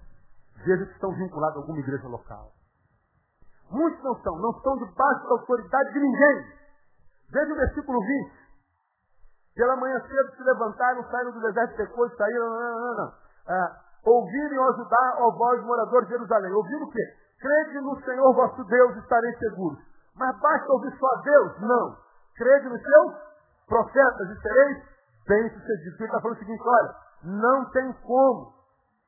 [0.63, 2.51] Que estão vinculados a alguma igreja local.
[3.71, 6.45] Muitos não são, não estão debaixo da autoridade de ninguém.
[7.31, 8.41] Veja o versículo 20.
[9.55, 13.13] Pela manhã cedo se levantaram, saíram do deserto depois, saíram, não, não, não.
[13.47, 13.71] É,
[14.05, 16.51] ouvirem ou ajudar, ó vós, moradores de Jerusalém.
[16.51, 17.01] Ouviram o quê?
[17.39, 19.79] Crede no Senhor vosso Deus, estareis seguros.
[20.15, 21.61] Mas basta ouvir só a Deus?
[21.61, 21.97] Não.
[22.35, 23.15] Crede nos seus
[23.67, 24.83] profetas e sereis
[25.27, 25.99] bem-sucedidos.
[25.99, 28.53] Ele está falando o seguinte, olha, não tem como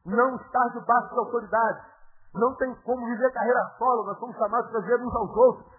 [0.06, 1.94] não estar debaixo da autoridade.
[2.34, 5.74] Não tem como viver carreira solo, nós somos chamados para ver uns aos outros.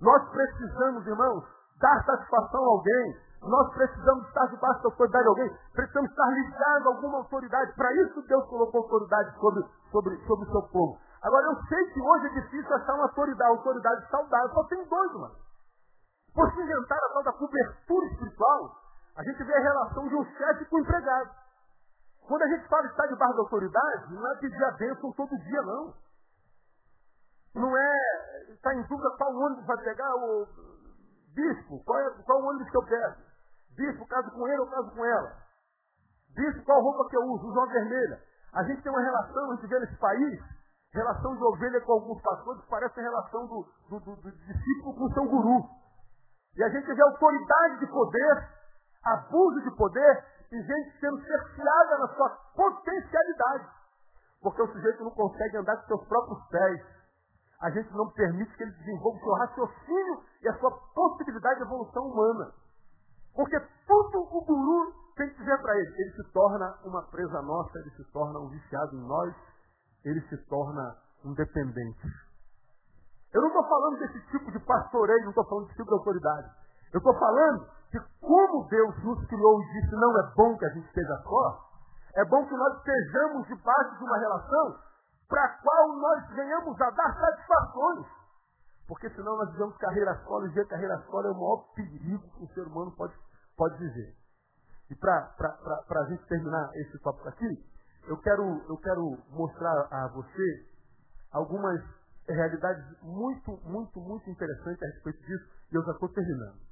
[0.00, 1.44] Nós precisamos, irmãos,
[1.80, 3.30] dar satisfação a alguém.
[3.42, 5.58] Nós precisamos estar debaixo da autoridade de alguém.
[5.72, 7.74] Precisamos estar ligados a alguma autoridade.
[7.74, 10.98] Para isso Deus colocou autoridade sobre, sobre, sobre o seu povo.
[11.22, 14.50] Agora, eu sei que hoje é difícil achar uma autoridade, autoridade saudável.
[14.54, 15.34] Só tem dois, mano.
[16.34, 18.70] Por se inventar a tal da cobertura espiritual,
[19.16, 21.30] a gente vê a relação de um chefe com o um empregado.
[22.26, 25.62] Quando a gente fala estar debaixo da autoridade, não é pedir a bênção todo dia,
[25.62, 25.94] não.
[27.54, 30.46] Não é estar em dúvida qual ônibus vai pegar o
[31.34, 33.16] bispo, qual, é, qual ônibus que eu pego.
[33.76, 35.36] Bispo, caso com ele ou caso com ela.
[36.34, 37.48] Bispo, qual roupa que eu uso?
[37.48, 38.22] Uso uma vermelha.
[38.52, 40.40] A gente tem uma relação, a gente vê nesse país,
[40.92, 45.04] relação de ovelha com alguns pastores, parece a relação do, do, do, do discípulo com
[45.04, 45.68] o seu guru.
[46.56, 48.48] E a gente vê autoridade de poder,
[49.04, 53.68] abuso de poder, e gente sendo cerceada na sua potencialidade.
[54.42, 56.82] Porque o sujeito não consegue andar com seus próprios pés.
[57.60, 61.66] A gente não permite que ele desenvolva o seu raciocínio e a sua possibilidade de
[61.66, 62.52] evolução humana.
[63.34, 65.94] Porque tudo o guru tem que dizer para ele.
[65.98, 69.34] Ele se torna uma presa nossa, ele se torna um viciado em nós,
[70.04, 72.08] ele se torna um dependente.
[73.32, 76.59] Eu não estou falando desse tipo de pastoreio, não estou falando desse tipo de autoridade.
[76.92, 80.70] Eu estou falando que como Deus nos criou e disse não é bom que a
[80.70, 81.70] gente esteja só,
[82.14, 84.78] é bom que nós estejamos debaixo de uma relação
[85.28, 88.06] para a qual nós venhamos a dar satisfações.
[88.88, 92.48] Porque senão nós vivemos carreira solo, e carreira solo é o maior perigo que o
[92.48, 93.14] ser humano pode,
[93.56, 94.16] pode viver.
[94.90, 95.32] E para
[95.88, 97.64] a gente terminar esse tópico aqui,
[98.08, 100.66] eu quero, eu quero mostrar a você
[101.30, 101.80] algumas
[102.28, 106.69] realidades muito, muito, muito interessantes a respeito disso, e eu já estou terminando.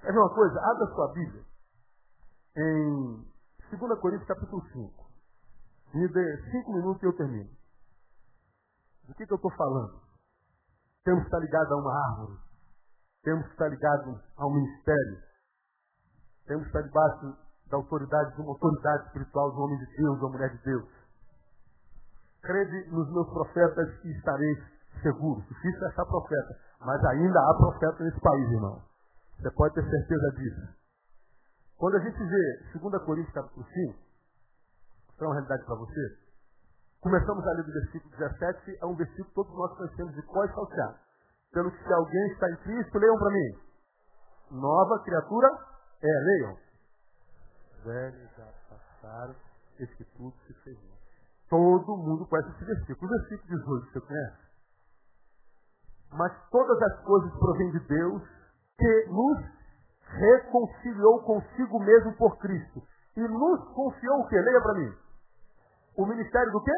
[0.00, 0.60] Quer ver uma coisa?
[0.60, 1.44] Abra sua Bíblia
[2.56, 3.24] em
[3.76, 5.08] 2 Coríntios capítulo 5.
[5.94, 7.50] Me dê cinco minutos e eu termino.
[9.06, 10.00] Do que, que eu estou falando?
[11.04, 12.38] Temos que estar ligados a uma árvore.
[13.22, 15.18] Temos que estar ligados a um ministério.
[16.46, 17.36] Temos que estar debaixo
[17.70, 20.88] da autoridade, de uma autoridade espiritual do homem de Deus, da mulher de Deus.
[22.42, 24.58] Crede nos meus profetas e estareis
[25.02, 25.44] seguros.
[25.46, 28.87] Difícil é achar profeta, mas ainda há profeta nesse país, irmão.
[29.38, 30.78] Você pode ter certeza disso.
[31.76, 33.98] Quando a gente vê 2 Coríntios capítulo 5,
[35.20, 36.18] é uma realidade para você,
[37.00, 40.48] começamos a ler do versículo 17, é um versículo que todos nós conhecemos de qual
[40.48, 41.00] saltear.
[41.52, 43.58] Pelo que se alguém está em Cristo, leiam para mim.
[44.50, 45.48] Nova criatura
[46.02, 46.56] é, leiam.
[47.84, 49.36] Velhos já passaram,
[49.78, 50.78] esse que tudo se fez
[51.48, 53.06] Todo mundo conhece esse versículo.
[53.06, 54.48] O versículo 18, você conhece?
[56.10, 58.37] Mas todas as coisas provêm de Deus,
[58.78, 59.38] que nos
[60.06, 62.82] reconciliou consigo mesmo por Cristo.
[63.16, 64.40] E nos confiou o quê?
[64.40, 64.94] Leia para mim.
[65.96, 66.72] O ministério do quê?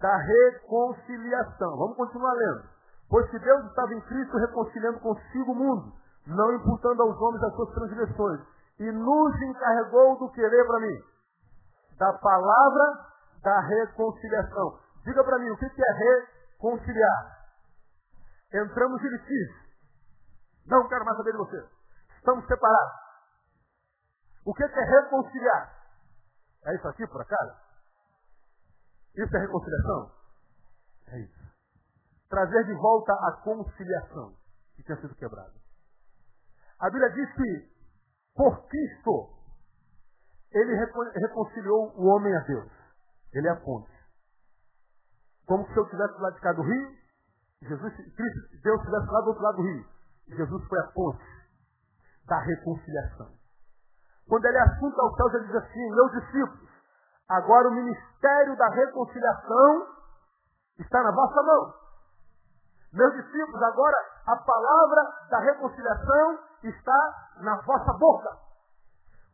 [0.00, 1.76] Da reconciliação.
[1.76, 2.64] Vamos continuar lendo.
[3.10, 5.92] Pois que Deus estava em Cristo reconciliando consigo o mundo,
[6.26, 8.40] não imputando aos homens as suas transgressões.
[8.80, 10.40] E nos encarregou do que?
[10.40, 11.02] Leia para mim.
[11.98, 13.04] Da palavra
[13.42, 14.78] da reconciliação.
[15.04, 17.44] Diga para mim, o que é reconciliar?
[18.54, 19.63] Entramos em litígio.
[20.66, 21.68] Não quero mais saber de você.
[22.16, 23.04] Estamos separados.
[24.44, 25.84] O que é reconciliar?
[26.64, 27.56] É isso aqui, por acaso?
[29.16, 30.12] Isso é reconciliação?
[31.08, 31.44] É isso.
[32.28, 34.34] Trazer de volta a conciliação
[34.74, 35.54] que tinha sido quebrada.
[36.80, 37.70] A Bíblia diz que,
[38.34, 39.30] por Cristo,
[40.50, 42.72] ele reconciliou o homem a Deus.
[43.32, 43.92] Ele é a ponte.
[45.46, 47.04] Como se eu estivesse do lado de cá do rio
[47.68, 49.86] Jesus, Cristo, Deus estivesse lá do outro lado do rio.
[50.28, 51.24] Jesus foi a ponte
[52.26, 53.28] da reconciliação.
[54.28, 56.70] Quando ele assunta ao céu, ele diz assim, meus discípulos,
[57.28, 59.86] agora o ministério da reconciliação
[60.78, 61.74] está na vossa mão.
[62.92, 68.38] Meus discípulos, agora a palavra da reconciliação está na vossa boca.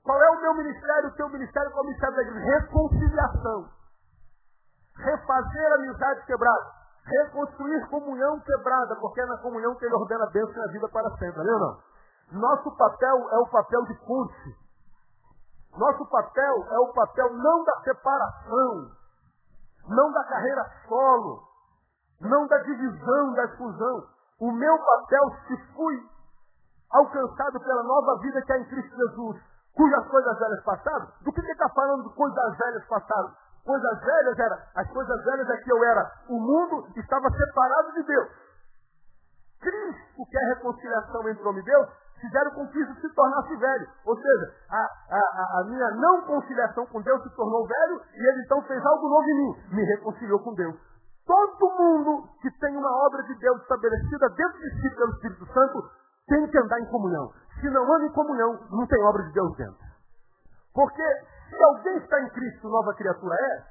[0.03, 1.11] Qual é o meu ministério?
[1.11, 2.41] O teu ministério qual é o ministério da?
[2.41, 3.69] Reconciliação.
[4.97, 10.31] Refazer a amizade quebrada reconstruir comunhão quebrada, porque é na comunhão que ele ordena a
[10.31, 11.91] bênção e a vida para sempre, não é não?
[12.41, 14.57] Nosso papel é o papel de ponte.
[15.77, 18.91] Nosso papel é o papel não da separação,
[19.89, 21.43] não da carreira solo,
[22.21, 24.07] não da divisão, da exclusão.
[24.41, 26.09] O meu papel, se fui
[26.91, 29.43] alcançado pela nova vida que é em Cristo Jesus,
[29.75, 33.33] cujas coisas velhas passaram, do que ele está falando de coisas velhas passaram?
[33.65, 38.03] Coisas velhas era, as coisas velhas é que eu era, o mundo estava separado de
[38.05, 38.29] Deus.
[39.61, 41.89] Cristo, que é a reconciliação entre homem e Deus,
[42.21, 43.87] fizeram com que isso se tornasse velho.
[44.07, 48.43] Ou seja, a, a, a minha não conciliação com Deus se tornou velho e ele
[48.45, 50.77] então fez algo novo em mim, me reconciliou com Deus.
[51.27, 55.91] Todo mundo que tem uma obra de Deus estabelecida dentro de si pelo Espírito Santo
[56.27, 57.31] tem que andar em comunhão.
[57.61, 59.79] Se não anda em comunhão, não tem obra de Deus dentro.
[60.75, 61.03] Porque
[61.51, 63.65] se alguém está em Cristo, nova criatura é,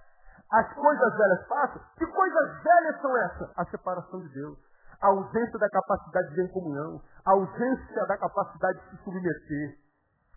[0.52, 1.82] as coisas velhas passam.
[1.96, 3.52] Que coisas velhas são essas?
[3.56, 4.58] A separação de Deus.
[5.02, 7.02] A ausência da capacidade de comunhão.
[7.26, 9.78] A ausência da capacidade de se submeter.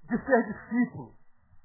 [0.04, 1.14] De ser discípulo.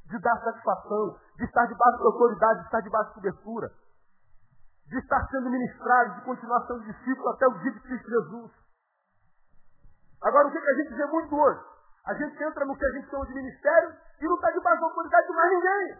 [0.05, 1.17] De dar satisfação.
[1.37, 2.59] De estar debaixo de autoridade.
[2.59, 3.71] De estar debaixo de cobertura.
[4.87, 6.15] De estar sendo ministrado.
[6.15, 8.51] De continuar sendo discípulo até o dia de Cristo Jesus.
[10.23, 11.76] Agora, o que, que a gente vê muito hoje?
[12.07, 14.87] A gente entra no que a gente chama de ministério e não está debaixo da
[14.87, 15.97] autoridade de mais ninguém.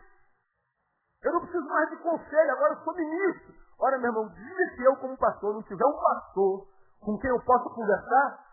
[1.23, 3.53] Eu não preciso mais de conselho, agora eu sou ministro.
[3.79, 6.67] Olha, meu irmão, diz que eu, como pastor, não tiver um pastor
[7.01, 8.47] com quem eu possa conversar,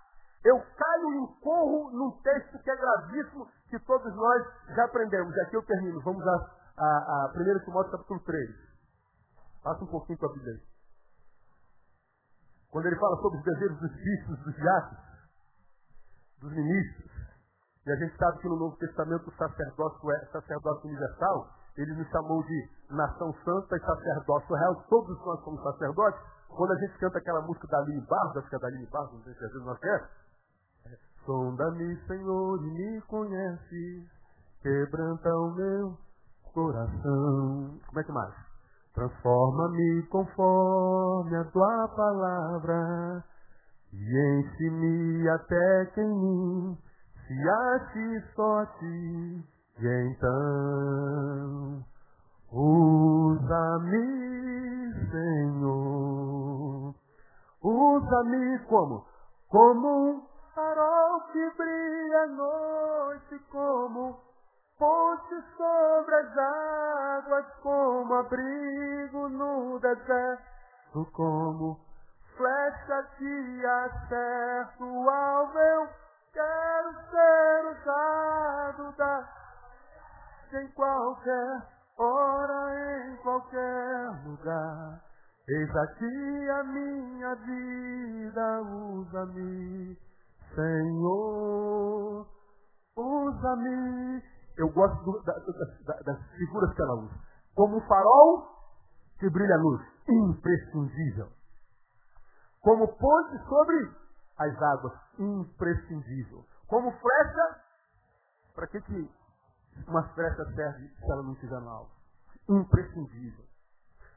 [0.45, 5.35] eu caio e incorro num texto que é gravíssimo, que todos nós já aprendemos.
[5.35, 6.01] E aqui eu termino.
[6.03, 6.35] Vamos a,
[6.77, 8.51] a, a 1 Timóteo capítulo 3.
[9.63, 10.61] Passa um pouquinho com a Bíblia.
[12.71, 15.05] Quando ele fala sobre os desejos dos bichos, dos diáconos,
[16.41, 17.14] dos ministros,
[17.87, 21.49] e a gente sabe que no Novo Testamento o sacerdócio é sacerdócio universal.
[21.77, 24.75] Ele nos chamou de nação santa e sacerdócio real.
[24.89, 26.21] Todos nós somos sacerdotes.
[26.49, 29.13] Quando a gente canta aquela música da Aline Barros, acho que é da Aline Barros,
[29.13, 30.11] não sei se às vezes nós quer.
[31.27, 34.09] Sonda-me, Senhor, e me conhece.
[34.63, 35.99] Quebranta o meu
[36.55, 37.81] coração.
[37.87, 38.35] Como é que mais?
[38.95, 43.25] Transforma-me conforme a tua palavra.
[43.93, 46.79] E enche-me até que em mim
[47.27, 49.43] se ache só ti,
[49.79, 51.83] então
[52.53, 54.05] usa-me,
[55.11, 56.95] Senhor.
[57.63, 59.07] Usa-me como?
[59.49, 60.23] Como um
[60.55, 64.21] farol que brilha à noite, como
[64.79, 70.55] ponte sobre as águas, como abrigo no deserto
[71.13, 71.81] como
[72.37, 76.04] flecha que acerta o alvo.
[76.35, 79.29] Quero ser usado da
[80.53, 81.63] em qualquer
[81.97, 85.01] hora, em qualquer lugar.
[85.49, 89.97] Eis aqui a minha vida, usa-me,
[90.55, 92.27] Senhor,
[92.97, 94.23] usa-me.
[94.57, 97.15] Eu gosto do, da, da, das figuras que ela usa.
[97.55, 98.49] Como um farol
[99.21, 101.29] que brilha a luz, imprescindível.
[102.61, 104.04] Como ponte sobre
[104.39, 106.45] as águas, imprescindível.
[106.69, 107.61] Como flecha,
[108.55, 109.11] para que, que
[109.89, 111.91] uma flecha serve se ela não estiver no alvo?
[112.49, 113.45] Imprescindível.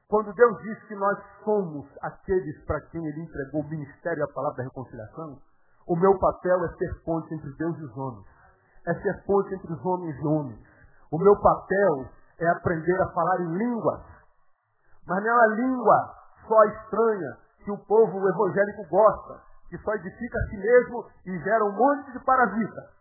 [0.08, 4.34] Quando Deus diz que nós somos aqueles para quem Ele entregou o ministério e a
[4.34, 5.42] palavra da reconciliação,
[5.86, 8.26] o meu papel é ser ponte entre Deus e os homens.
[8.88, 10.60] É ser ponte entre os homens e homens.
[11.12, 12.10] O meu papel
[12.40, 14.02] é aprender a falar em línguas.
[15.06, 16.16] Mas não é uma língua
[16.48, 21.66] só estranha que o povo evangélico gosta, que só edifica a si mesmo e gera
[21.66, 22.98] um monte de parasita.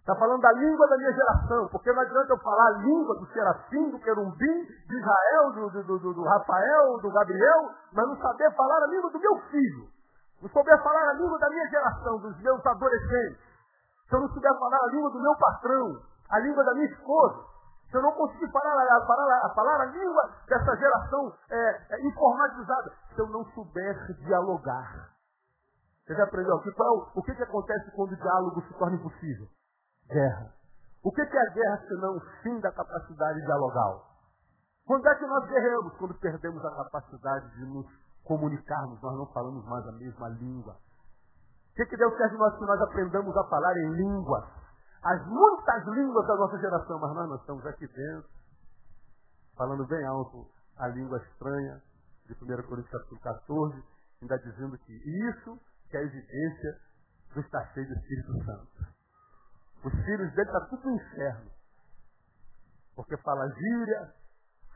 [0.00, 3.26] Está falando da língua da minha geração, porque não adianta eu falar a língua do
[3.26, 8.54] Serafim, do Querubim, de Israel, do, do, do, do Rafael, do Gabriel, mas não saber
[8.54, 9.88] falar a língua do meu filho.
[10.40, 13.40] Não souber falar a língua da minha geração, dos meus adolescentes.
[14.08, 16.00] Se eu não souber falar a língua do meu patrão,
[16.30, 17.44] a língua da minha esposa,
[17.90, 23.20] se eu não conseguir falar, falar, falar a língua dessa geração é, é, informatizada, se
[23.20, 25.15] eu não souber dialogar.
[26.06, 26.70] Você já aprendeu aqui?
[26.72, 29.48] Qual, o que, que acontece quando o diálogo se torna impossível?
[30.08, 30.54] Guerra.
[31.02, 34.06] O que é a guerra senão o fim da capacidade dialogal?
[34.86, 35.96] Quando é que nós guerreamos?
[35.98, 37.86] Quando perdemos a capacidade de nos
[38.22, 40.74] comunicarmos, nós não falamos mais a mesma língua.
[40.74, 44.44] O que, que Deus quer de nós que nós aprendamos a falar em línguas?
[45.02, 48.30] As muitas línguas da nossa geração, mas nós, nós estamos aqui dentro,
[49.56, 50.46] falando bem alto
[50.78, 51.82] a língua estranha
[52.26, 53.84] de 1 Coríntios capítulo 14,
[54.22, 54.92] ainda dizendo que
[55.28, 56.80] isso que é a evidência
[57.34, 58.86] do estar cheio do Espírito Santo.
[59.84, 61.50] Os filhos dele estão tá tudo no inferno.
[62.94, 64.14] Porque fala gíria,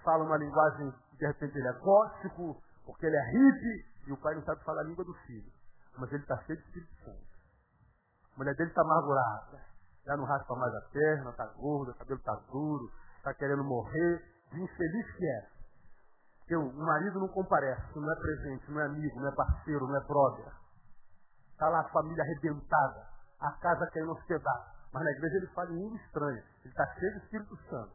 [0.04, 4.34] fala uma linguagem, de repente ele é gótico, porque ele é hippie, e o pai
[4.34, 5.50] não sabe falar a língua do filho.
[5.96, 7.30] Mas ele está cheio de Espírito Santo.
[8.34, 9.60] A mulher dele está amargurada.
[10.06, 14.24] Já não raspa mais a perna, está gorda, o cabelo está duro, está querendo morrer,
[14.50, 15.48] de infeliz que é.
[16.38, 19.96] Porque o marido não comparece, não é presente, não é amigo, não é parceiro, não
[19.96, 20.59] é brother.
[21.60, 23.04] Está lá a família arrebentada,
[23.38, 24.72] a casa aos pedaços.
[24.94, 26.42] Mas na igreja ele fala em língua estranha.
[26.64, 27.92] Ele está cheio do Espírito Santo.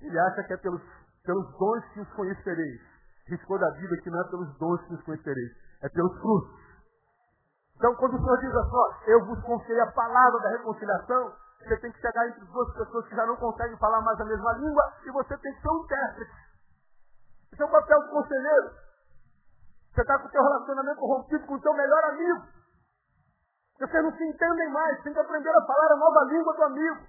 [0.00, 0.82] Ele acha que é pelos,
[1.24, 2.80] pelos dons que os conhecereis.
[3.26, 5.50] Riscou da vida que não é pelos dons que os conhecereis,
[5.82, 6.54] é pelos frutos.
[7.74, 11.76] Então, quando o Senhor diz assim, ó, eu vos confiei a palavra da reconciliação, você
[11.78, 14.82] tem que chegar entre duas pessoas que já não conseguem falar mais a mesma língua
[15.04, 16.32] e você tem que ser um intérprete.
[17.52, 18.70] Esse é o papel do conselheiro.
[19.92, 22.57] Você está com o seu relacionamento rompido com o seu melhor amigo.
[23.78, 27.06] Vocês não se entendem mais, tem que aprender a falar a nova língua do amigo.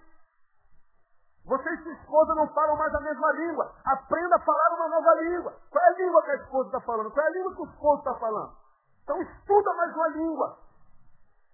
[1.45, 3.73] Você e sua esposa não falam mais a mesma língua.
[3.83, 5.51] Aprenda a falar uma nova língua.
[5.71, 7.11] Qual é a língua que a esposa está falando?
[7.11, 8.55] Qual é a língua que o esposo está falando?
[9.01, 10.59] Então estuda mais uma língua.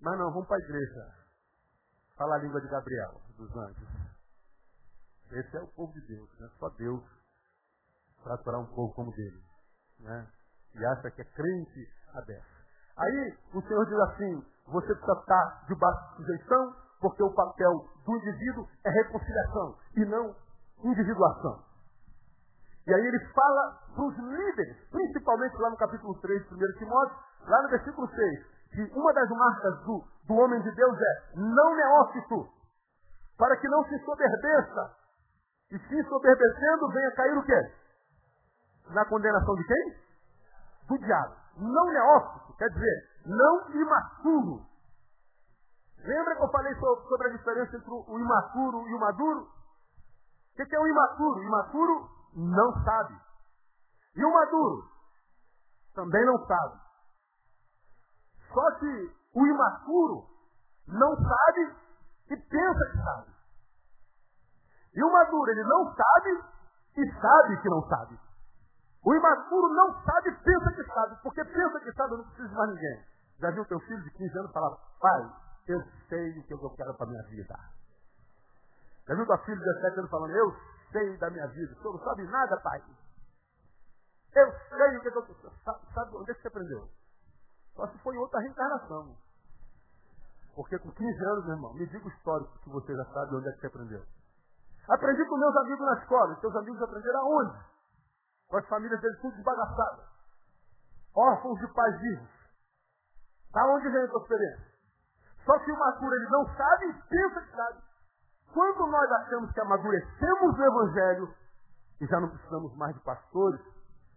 [0.02, 1.16] Mas não, vamos para a igreja.
[2.18, 3.88] Fala a língua de Gabriel, dos anjos.
[5.32, 6.50] Esse é o povo de Deus, né?
[6.60, 7.04] Só Deus
[8.22, 9.42] para aturar um povo como dele.
[10.00, 10.28] Né?
[10.74, 12.56] E acha que é crente aberto.
[12.98, 18.16] Aí o Senhor diz assim, você precisa estar debaixo de sujeição, porque o papel do
[18.18, 20.36] indivíduo é reconciliação e não
[20.84, 21.64] individuação.
[22.88, 27.18] E aí ele fala para os líderes, principalmente lá no capítulo 3 de 1 Timóteo,
[27.48, 31.76] lá no versículo 6, que uma das marcas do, do homem de Deus é não
[31.76, 32.48] neófito,
[33.38, 34.92] para que não se soberbeça,
[35.72, 37.72] e se soberbecendo venha cair o quê?
[38.92, 39.96] Na condenação de quem?
[40.88, 41.36] Do diabo.
[41.58, 44.66] Não neófito, quer dizer, não imaturo.
[45.98, 49.42] Lembra que eu falei sobre a diferença entre o imaturo e o maduro?
[49.42, 51.40] O que é o imaturo?
[51.40, 53.20] O imaturo não sabe.
[54.16, 54.88] E o maduro?
[55.96, 56.80] Também não sabe.
[58.54, 60.28] Só que o imaturo
[60.88, 61.76] não sabe
[62.30, 63.36] e pensa que sabe.
[64.94, 66.44] E o maduro, ele não sabe
[66.98, 68.20] e sabe que não sabe.
[69.04, 72.50] O imaturo não sabe e pensa que sabe, porque pensa que sabe, eu não preciso
[72.50, 73.15] de mais ninguém.
[73.40, 75.34] Já viu teu filho de 15 anos falar, pai,
[75.68, 77.56] eu sei o que eu quero para minha vida.
[79.08, 80.56] Já viu tua filha de 17 anos falando, eu
[80.92, 82.84] sei da minha vida, o senhor não sabe nada, pai.
[84.36, 86.90] Eu sei o que eu sabe, sabe onde é que você aprendeu?
[87.76, 89.18] Só se foi outra reencarnação.
[90.56, 93.50] Porque com 15 anos, meu irmão, me diga o histórico que você já sabe onde
[93.50, 94.06] é que você aprendeu.
[94.88, 96.34] Aprendi com meus amigos na escola.
[96.34, 97.60] E seus amigos aprenderam aonde?
[98.48, 100.06] Com as famílias deles tudo desbagaçadas.
[101.16, 102.30] órfãos de pais vivos.
[103.56, 104.66] Da onde vem a transferência?
[105.46, 107.80] Só que o maturo ele não sabe e pensa que sabe.
[108.54, 111.34] Quando nós achamos que amadurecemos o Evangelho,
[112.02, 113.62] e já não precisamos mais de pastores,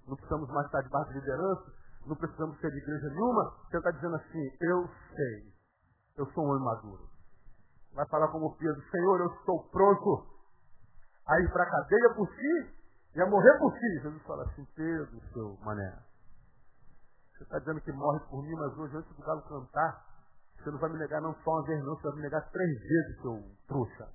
[0.09, 1.72] não precisamos mais estar debaixo de liderança,
[2.05, 5.53] não precisamos ser de igreja nenhuma, você está dizendo assim, eu sei,
[6.16, 7.09] eu sou um homem maduro.
[7.95, 10.26] Vai falar como Pedro, Senhor, eu estou pronto
[11.28, 12.74] a ir para a cadeia por ti
[13.14, 14.01] e a morrer por ti.
[14.03, 16.08] Jesus fala assim, Pedro, seu mané,
[17.39, 20.05] você está dizendo que morre por mim, mas hoje, antes do galo cantar,
[20.59, 22.80] você não vai me negar não só uma vez, não, você vai me negar três
[22.80, 24.09] vezes, seu trouxa.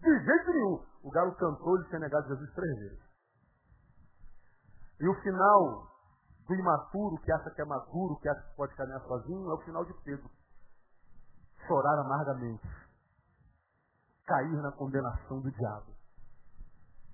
[0.00, 0.84] De jeito nenhum.
[1.04, 3.00] O galo cantou e tinha negado Jesus três vezes.
[4.98, 5.86] E o final
[6.48, 9.64] do imaturo, que acha que é maduro, que acha que pode caminhar sozinho, é o
[9.64, 10.28] final de Pedro.
[11.68, 12.68] Chorar amargamente.
[14.26, 15.92] Cair na condenação do diabo.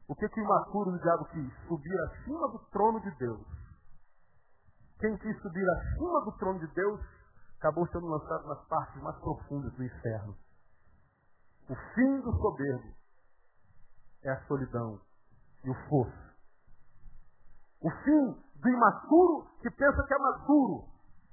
[0.09, 1.53] O que, que o imaturo do diabo quis?
[1.69, 3.58] Subir acima do trono de Deus.
[4.99, 7.01] Quem quis subir acima do trono de Deus
[7.59, 10.37] acabou sendo lançado nas partes mais profundas do inferno.
[11.69, 12.95] O fim do soberbo
[14.23, 15.01] é a solidão
[15.65, 16.29] e o fosso.
[17.81, 20.89] O fim do imaturo que pensa que é maduro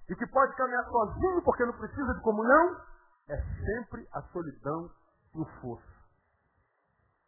[0.09, 2.82] e que pode caminhar sozinho porque não precisa de comunhão
[3.28, 4.91] é sempre a solidão
[5.34, 5.95] e o fosso.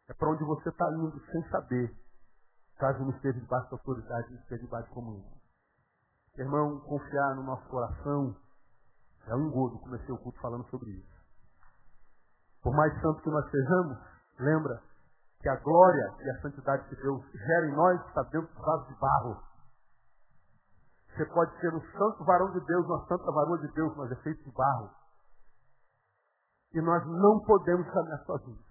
[0.08, 1.98] É para onde você está indo sem saber,
[2.78, 5.37] caso não esteja debaixo da autoridade, não esteja debaixo de comunhão.
[6.38, 8.36] Irmão, confiar no nosso coração
[9.28, 9.80] é um engodo.
[9.80, 11.18] Comecei o culto falando sobre isso.
[12.62, 13.98] Por mais santo que nós sejamos,
[14.40, 14.82] lembra
[15.42, 18.88] que a glória e a santidade que Deus gera em nós está dentro do vaso
[18.88, 19.42] de barro.
[21.10, 24.16] Você pode ser um santo varão de Deus, uma santa varoa de Deus, mas é
[24.18, 24.92] feito de barro.
[26.74, 28.68] E nós não podemos caminhar sozinhos.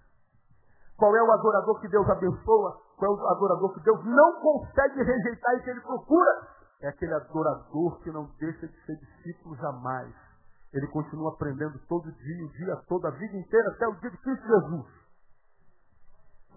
[0.95, 2.81] Qual é o adorador que Deus abençoa?
[2.97, 6.56] Qual é o adorador que Deus não consegue rejeitar e que Ele procura?
[6.81, 10.13] É aquele adorador que não deixa de ser discípulo jamais.
[10.73, 14.17] Ele continua aprendendo todo dia, o dia todo, a vida inteira, até o dia de
[14.17, 14.85] Cristo Jesus.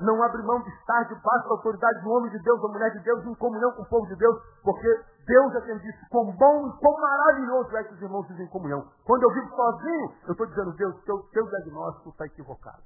[0.00, 3.00] Não abre mão de estar debaixo da autoridade do homem de Deus, da mulher de
[3.00, 6.68] Deus, em comunhão com o povo de Deus, porque Deus é quem disse, quão bom
[6.68, 8.90] e quão maravilhoso é que os irmãos vivem em comunhão.
[9.04, 12.82] Quando eu vivo sozinho, eu estou dizendo, Deus, teu, teu diagnóstico está equivocado.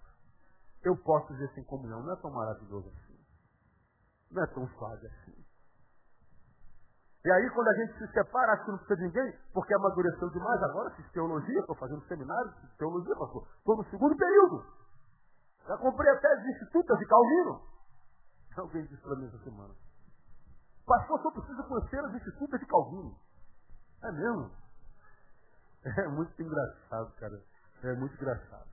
[0.84, 2.02] Eu posso viver sem comunhão.
[2.02, 3.18] Não é tão maravilhoso assim.
[4.30, 5.43] Não é tão suave assim.
[7.24, 10.28] E aí, quando a gente se separa, acho que não precisa de ninguém, porque amadureceu
[10.28, 10.62] demais.
[10.62, 13.48] Agora fiz teologia, estou fazendo seminário de teologia, pastor.
[13.56, 14.66] Estou no segundo período.
[15.66, 17.62] Já comprei até as institutas de Calvino.
[18.58, 19.74] Alguém disse para mim essa semana.
[20.86, 23.18] Pastor, só preciso conhecer as institutas de Calvino.
[24.02, 24.50] É mesmo?
[25.84, 27.42] É muito engraçado, cara.
[27.82, 28.66] É muito engraçado.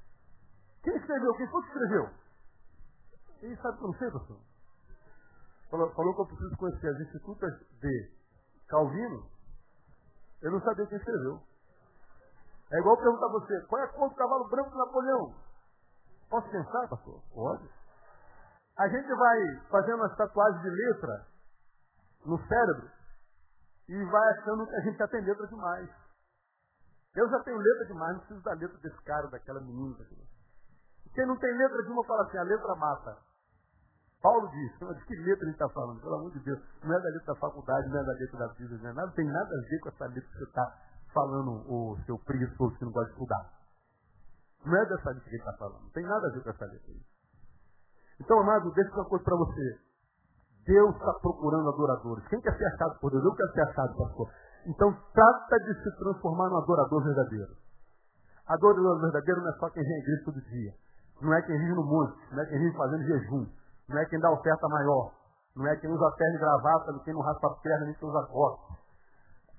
[0.81, 1.33] Quem escreveu?
[1.35, 2.09] Quem foi que escreveu?
[3.41, 4.39] Quem sabe que eu não sei, pastor?
[5.69, 8.20] Falou, falou que eu preciso conhecer as institutas de
[8.71, 9.29] Calvino,
[10.41, 11.41] eu não sabia quem escreveu.
[12.71, 15.35] É igual perguntar a você, qual é a cor do cavalo branco do Napoleão?
[16.29, 17.21] Posso pensar, pastor?
[17.33, 17.69] Pode.
[18.77, 21.27] A gente vai fazendo umas tatuagens de letra
[22.25, 22.89] no cérebro
[23.89, 25.89] e vai achando que a gente já tem letra demais.
[27.13, 29.97] Eu já tenho letra demais, não preciso da letra desse cara, daquela menina.
[31.13, 33.17] Quem não tem letra de uma fala assim, a letra mata.
[34.21, 35.99] Paulo diz, de que letra ele está falando?
[35.99, 38.47] Pelo amor de Deus, não é da letra da faculdade, não é da letra da
[38.53, 40.77] vida, não é nada, tem nada a ver com essa letra que você está
[41.11, 43.51] falando, o seu príncipe, que não gosta de estudar.
[44.63, 46.65] Não é dessa letra que ele está falando, não tem nada a ver com essa
[46.65, 46.93] letra.
[48.19, 49.79] Então, amado, deixa uma coisa para você.
[50.67, 52.27] Deus está procurando adoradores.
[52.27, 53.23] Quem quer ser achado por Deus?
[53.23, 54.29] Eu quero ser achado, pastor.
[54.67, 57.57] Então, trata de se transformar num adorador verdadeiro.
[58.45, 60.75] Adorador verdadeiro não é só quem vem à igreja todo dia.
[61.19, 63.60] Não é quem vive no monte, não é quem vive fazendo jejum
[63.91, 65.11] não é quem dá oferta maior,
[65.55, 68.09] não é quem usa terno e gravata, não quem não raspa a perna, nem quem
[68.09, 68.73] usa costa.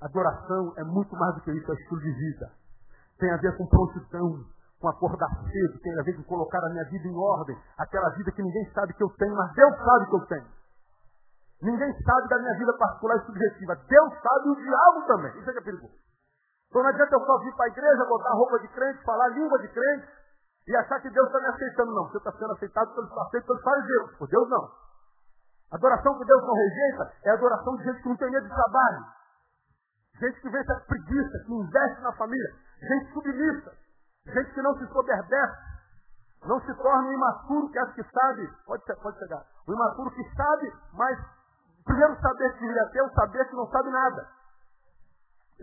[0.01, 2.51] Adoração é muito mais do que isso, é estilo de vida.
[3.19, 4.45] Tem a ver com prontidão,
[4.81, 8.33] com acordar cedo, tem a ver com colocar a minha vida em ordem, aquela vida
[8.33, 10.63] que ninguém sabe que eu tenho, mas Deus sabe que eu tenho.
[11.63, 13.77] Ninguém sabe da minha vida particular e subjetiva.
[13.77, 15.39] Deus sabe e o diabo também.
[15.39, 15.95] Isso é que é perigoso.
[16.69, 19.59] Então não adianta eu só vir para a igreja, botar roupa de crente, falar língua
[19.61, 20.09] de crente,
[20.67, 22.09] e achar que Deus está me aceitando, não.
[22.09, 24.71] Você está sendo aceitado pelos aceitos pelos fariseus, por Deus não.
[25.73, 29.05] Adoração que Deus não rejeita é adoração de gente que não tem medo de trabalho.
[30.21, 32.55] Gente que vence a preguiça, que investe na família.
[32.81, 33.73] Gente submissa.
[34.27, 35.73] Gente que não se soberbece.
[36.45, 38.53] Não se torna um imaturo que acha que sabe.
[38.67, 39.45] Pode, pode chegar.
[39.67, 41.19] Um imaturo que sabe, mas
[41.85, 44.29] primeiro saber que deveria ter, o saber que não sabe nada.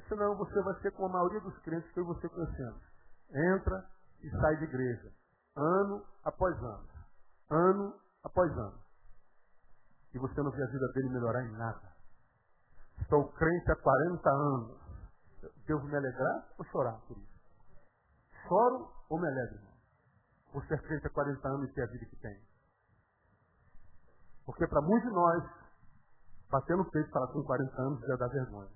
[0.08, 2.80] Senão você vai ser como a maioria dos crentes que eu você conhecendo.
[3.32, 3.86] Entra,
[4.22, 5.14] e sai de igreja.
[5.56, 6.88] Ano após ano.
[7.50, 8.80] Ano após ano.
[10.14, 11.94] E você não vê a vida dele melhorar em nada.
[13.02, 14.80] Estou crente há 40 anos.
[15.66, 17.40] Devo me alegrar ou chorar por isso?
[18.48, 19.60] Choro ou me alegro?
[20.52, 22.42] Por ser crente há 40 anos e ter a vida que tem.
[24.46, 25.44] Porque para muitos de nós,
[26.50, 28.72] bater no peito para com 40 anos já dá vergonha.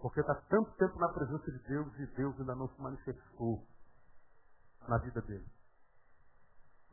[0.00, 3.66] Porque está tanto tempo na presença de Deus e Deus ainda não se manifestou
[4.88, 5.46] na vida dele.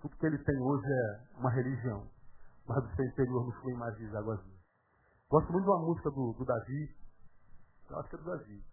[0.02, 2.08] Tudo que ele tem hoje é uma religião,
[2.68, 4.40] mas do seu interior não flui mais de águas
[5.30, 6.96] Gosto muito de uma música do, do Davi,
[7.90, 8.64] eu acho que é do Davi.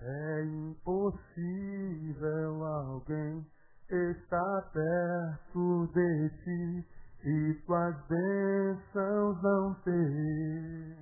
[0.00, 1.24] É impossível
[2.64, 3.46] alguém
[3.90, 6.86] estar perto de ti
[7.24, 10.96] e tuas bênçãos não ter.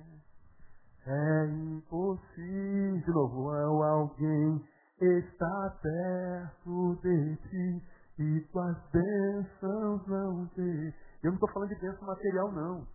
[1.05, 3.51] É impossível, novo,
[3.83, 4.61] alguém
[5.03, 7.83] estar perto de ti
[8.19, 10.95] e tuas bênçãos não ter.
[11.23, 12.87] Eu não estou falando de bênção material, não.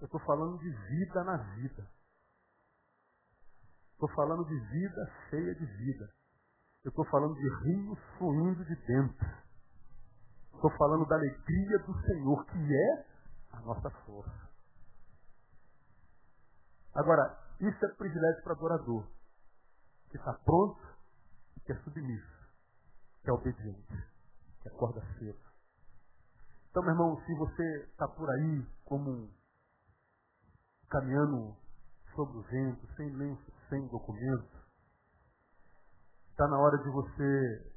[0.00, 1.90] Eu estou falando de vida na vida.
[3.92, 6.08] Estou falando de vida cheia de vida.
[6.84, 9.26] Eu estou falando de rios fluindo de dentro.
[10.54, 13.06] Estou falando da alegria do Senhor, que é
[13.52, 14.48] a nossa força.
[16.94, 19.06] Agora, isso é privilégio para adorador,
[20.10, 20.80] que está pronto
[21.56, 22.48] e que é submisso,
[23.22, 24.06] que é obediente,
[24.62, 25.38] que acorda cedo.
[26.70, 29.30] Então, meu irmão, se você está por aí como
[30.88, 31.56] caminhando
[32.14, 34.48] sobre o vento, sem lenço, sem documento,
[36.30, 37.72] está na hora de você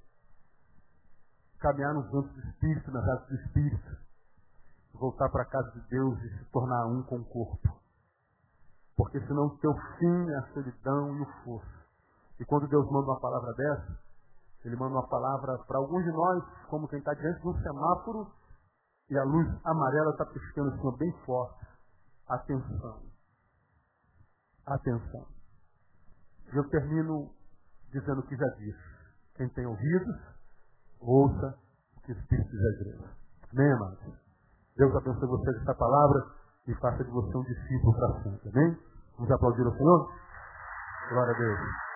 [1.60, 3.98] caminhar nos ventos do Espírito, nas asas do Espírito,
[4.94, 7.82] voltar para a casa de Deus e se tornar um com o corpo.
[8.96, 11.81] Porque senão o teu fim é a solidão e o fosso.
[12.42, 14.00] E quando Deus manda uma palavra dessa,
[14.66, 18.32] Ele manda uma palavra para alguns de nós, como quem está diante de um semáforo
[19.12, 21.68] e a luz amarela está piscando assim, bem forte.
[22.28, 23.04] Atenção.
[24.66, 25.28] Atenção.
[26.52, 27.30] Eu termino
[27.92, 28.92] dizendo o que já disse.
[29.36, 30.16] Quem tem ouvidos,
[31.00, 31.56] ouça
[31.96, 33.10] o que o Espírito diz à igreja.
[33.54, 34.00] Amém, amados?
[34.78, 36.26] Deus abençoe você essa palavra
[36.68, 38.50] e faça de você um discípulo para sempre.
[38.50, 38.78] Amém?
[39.16, 40.12] Vamos aplaudir o Senhor?
[41.10, 41.91] Glória a Deus.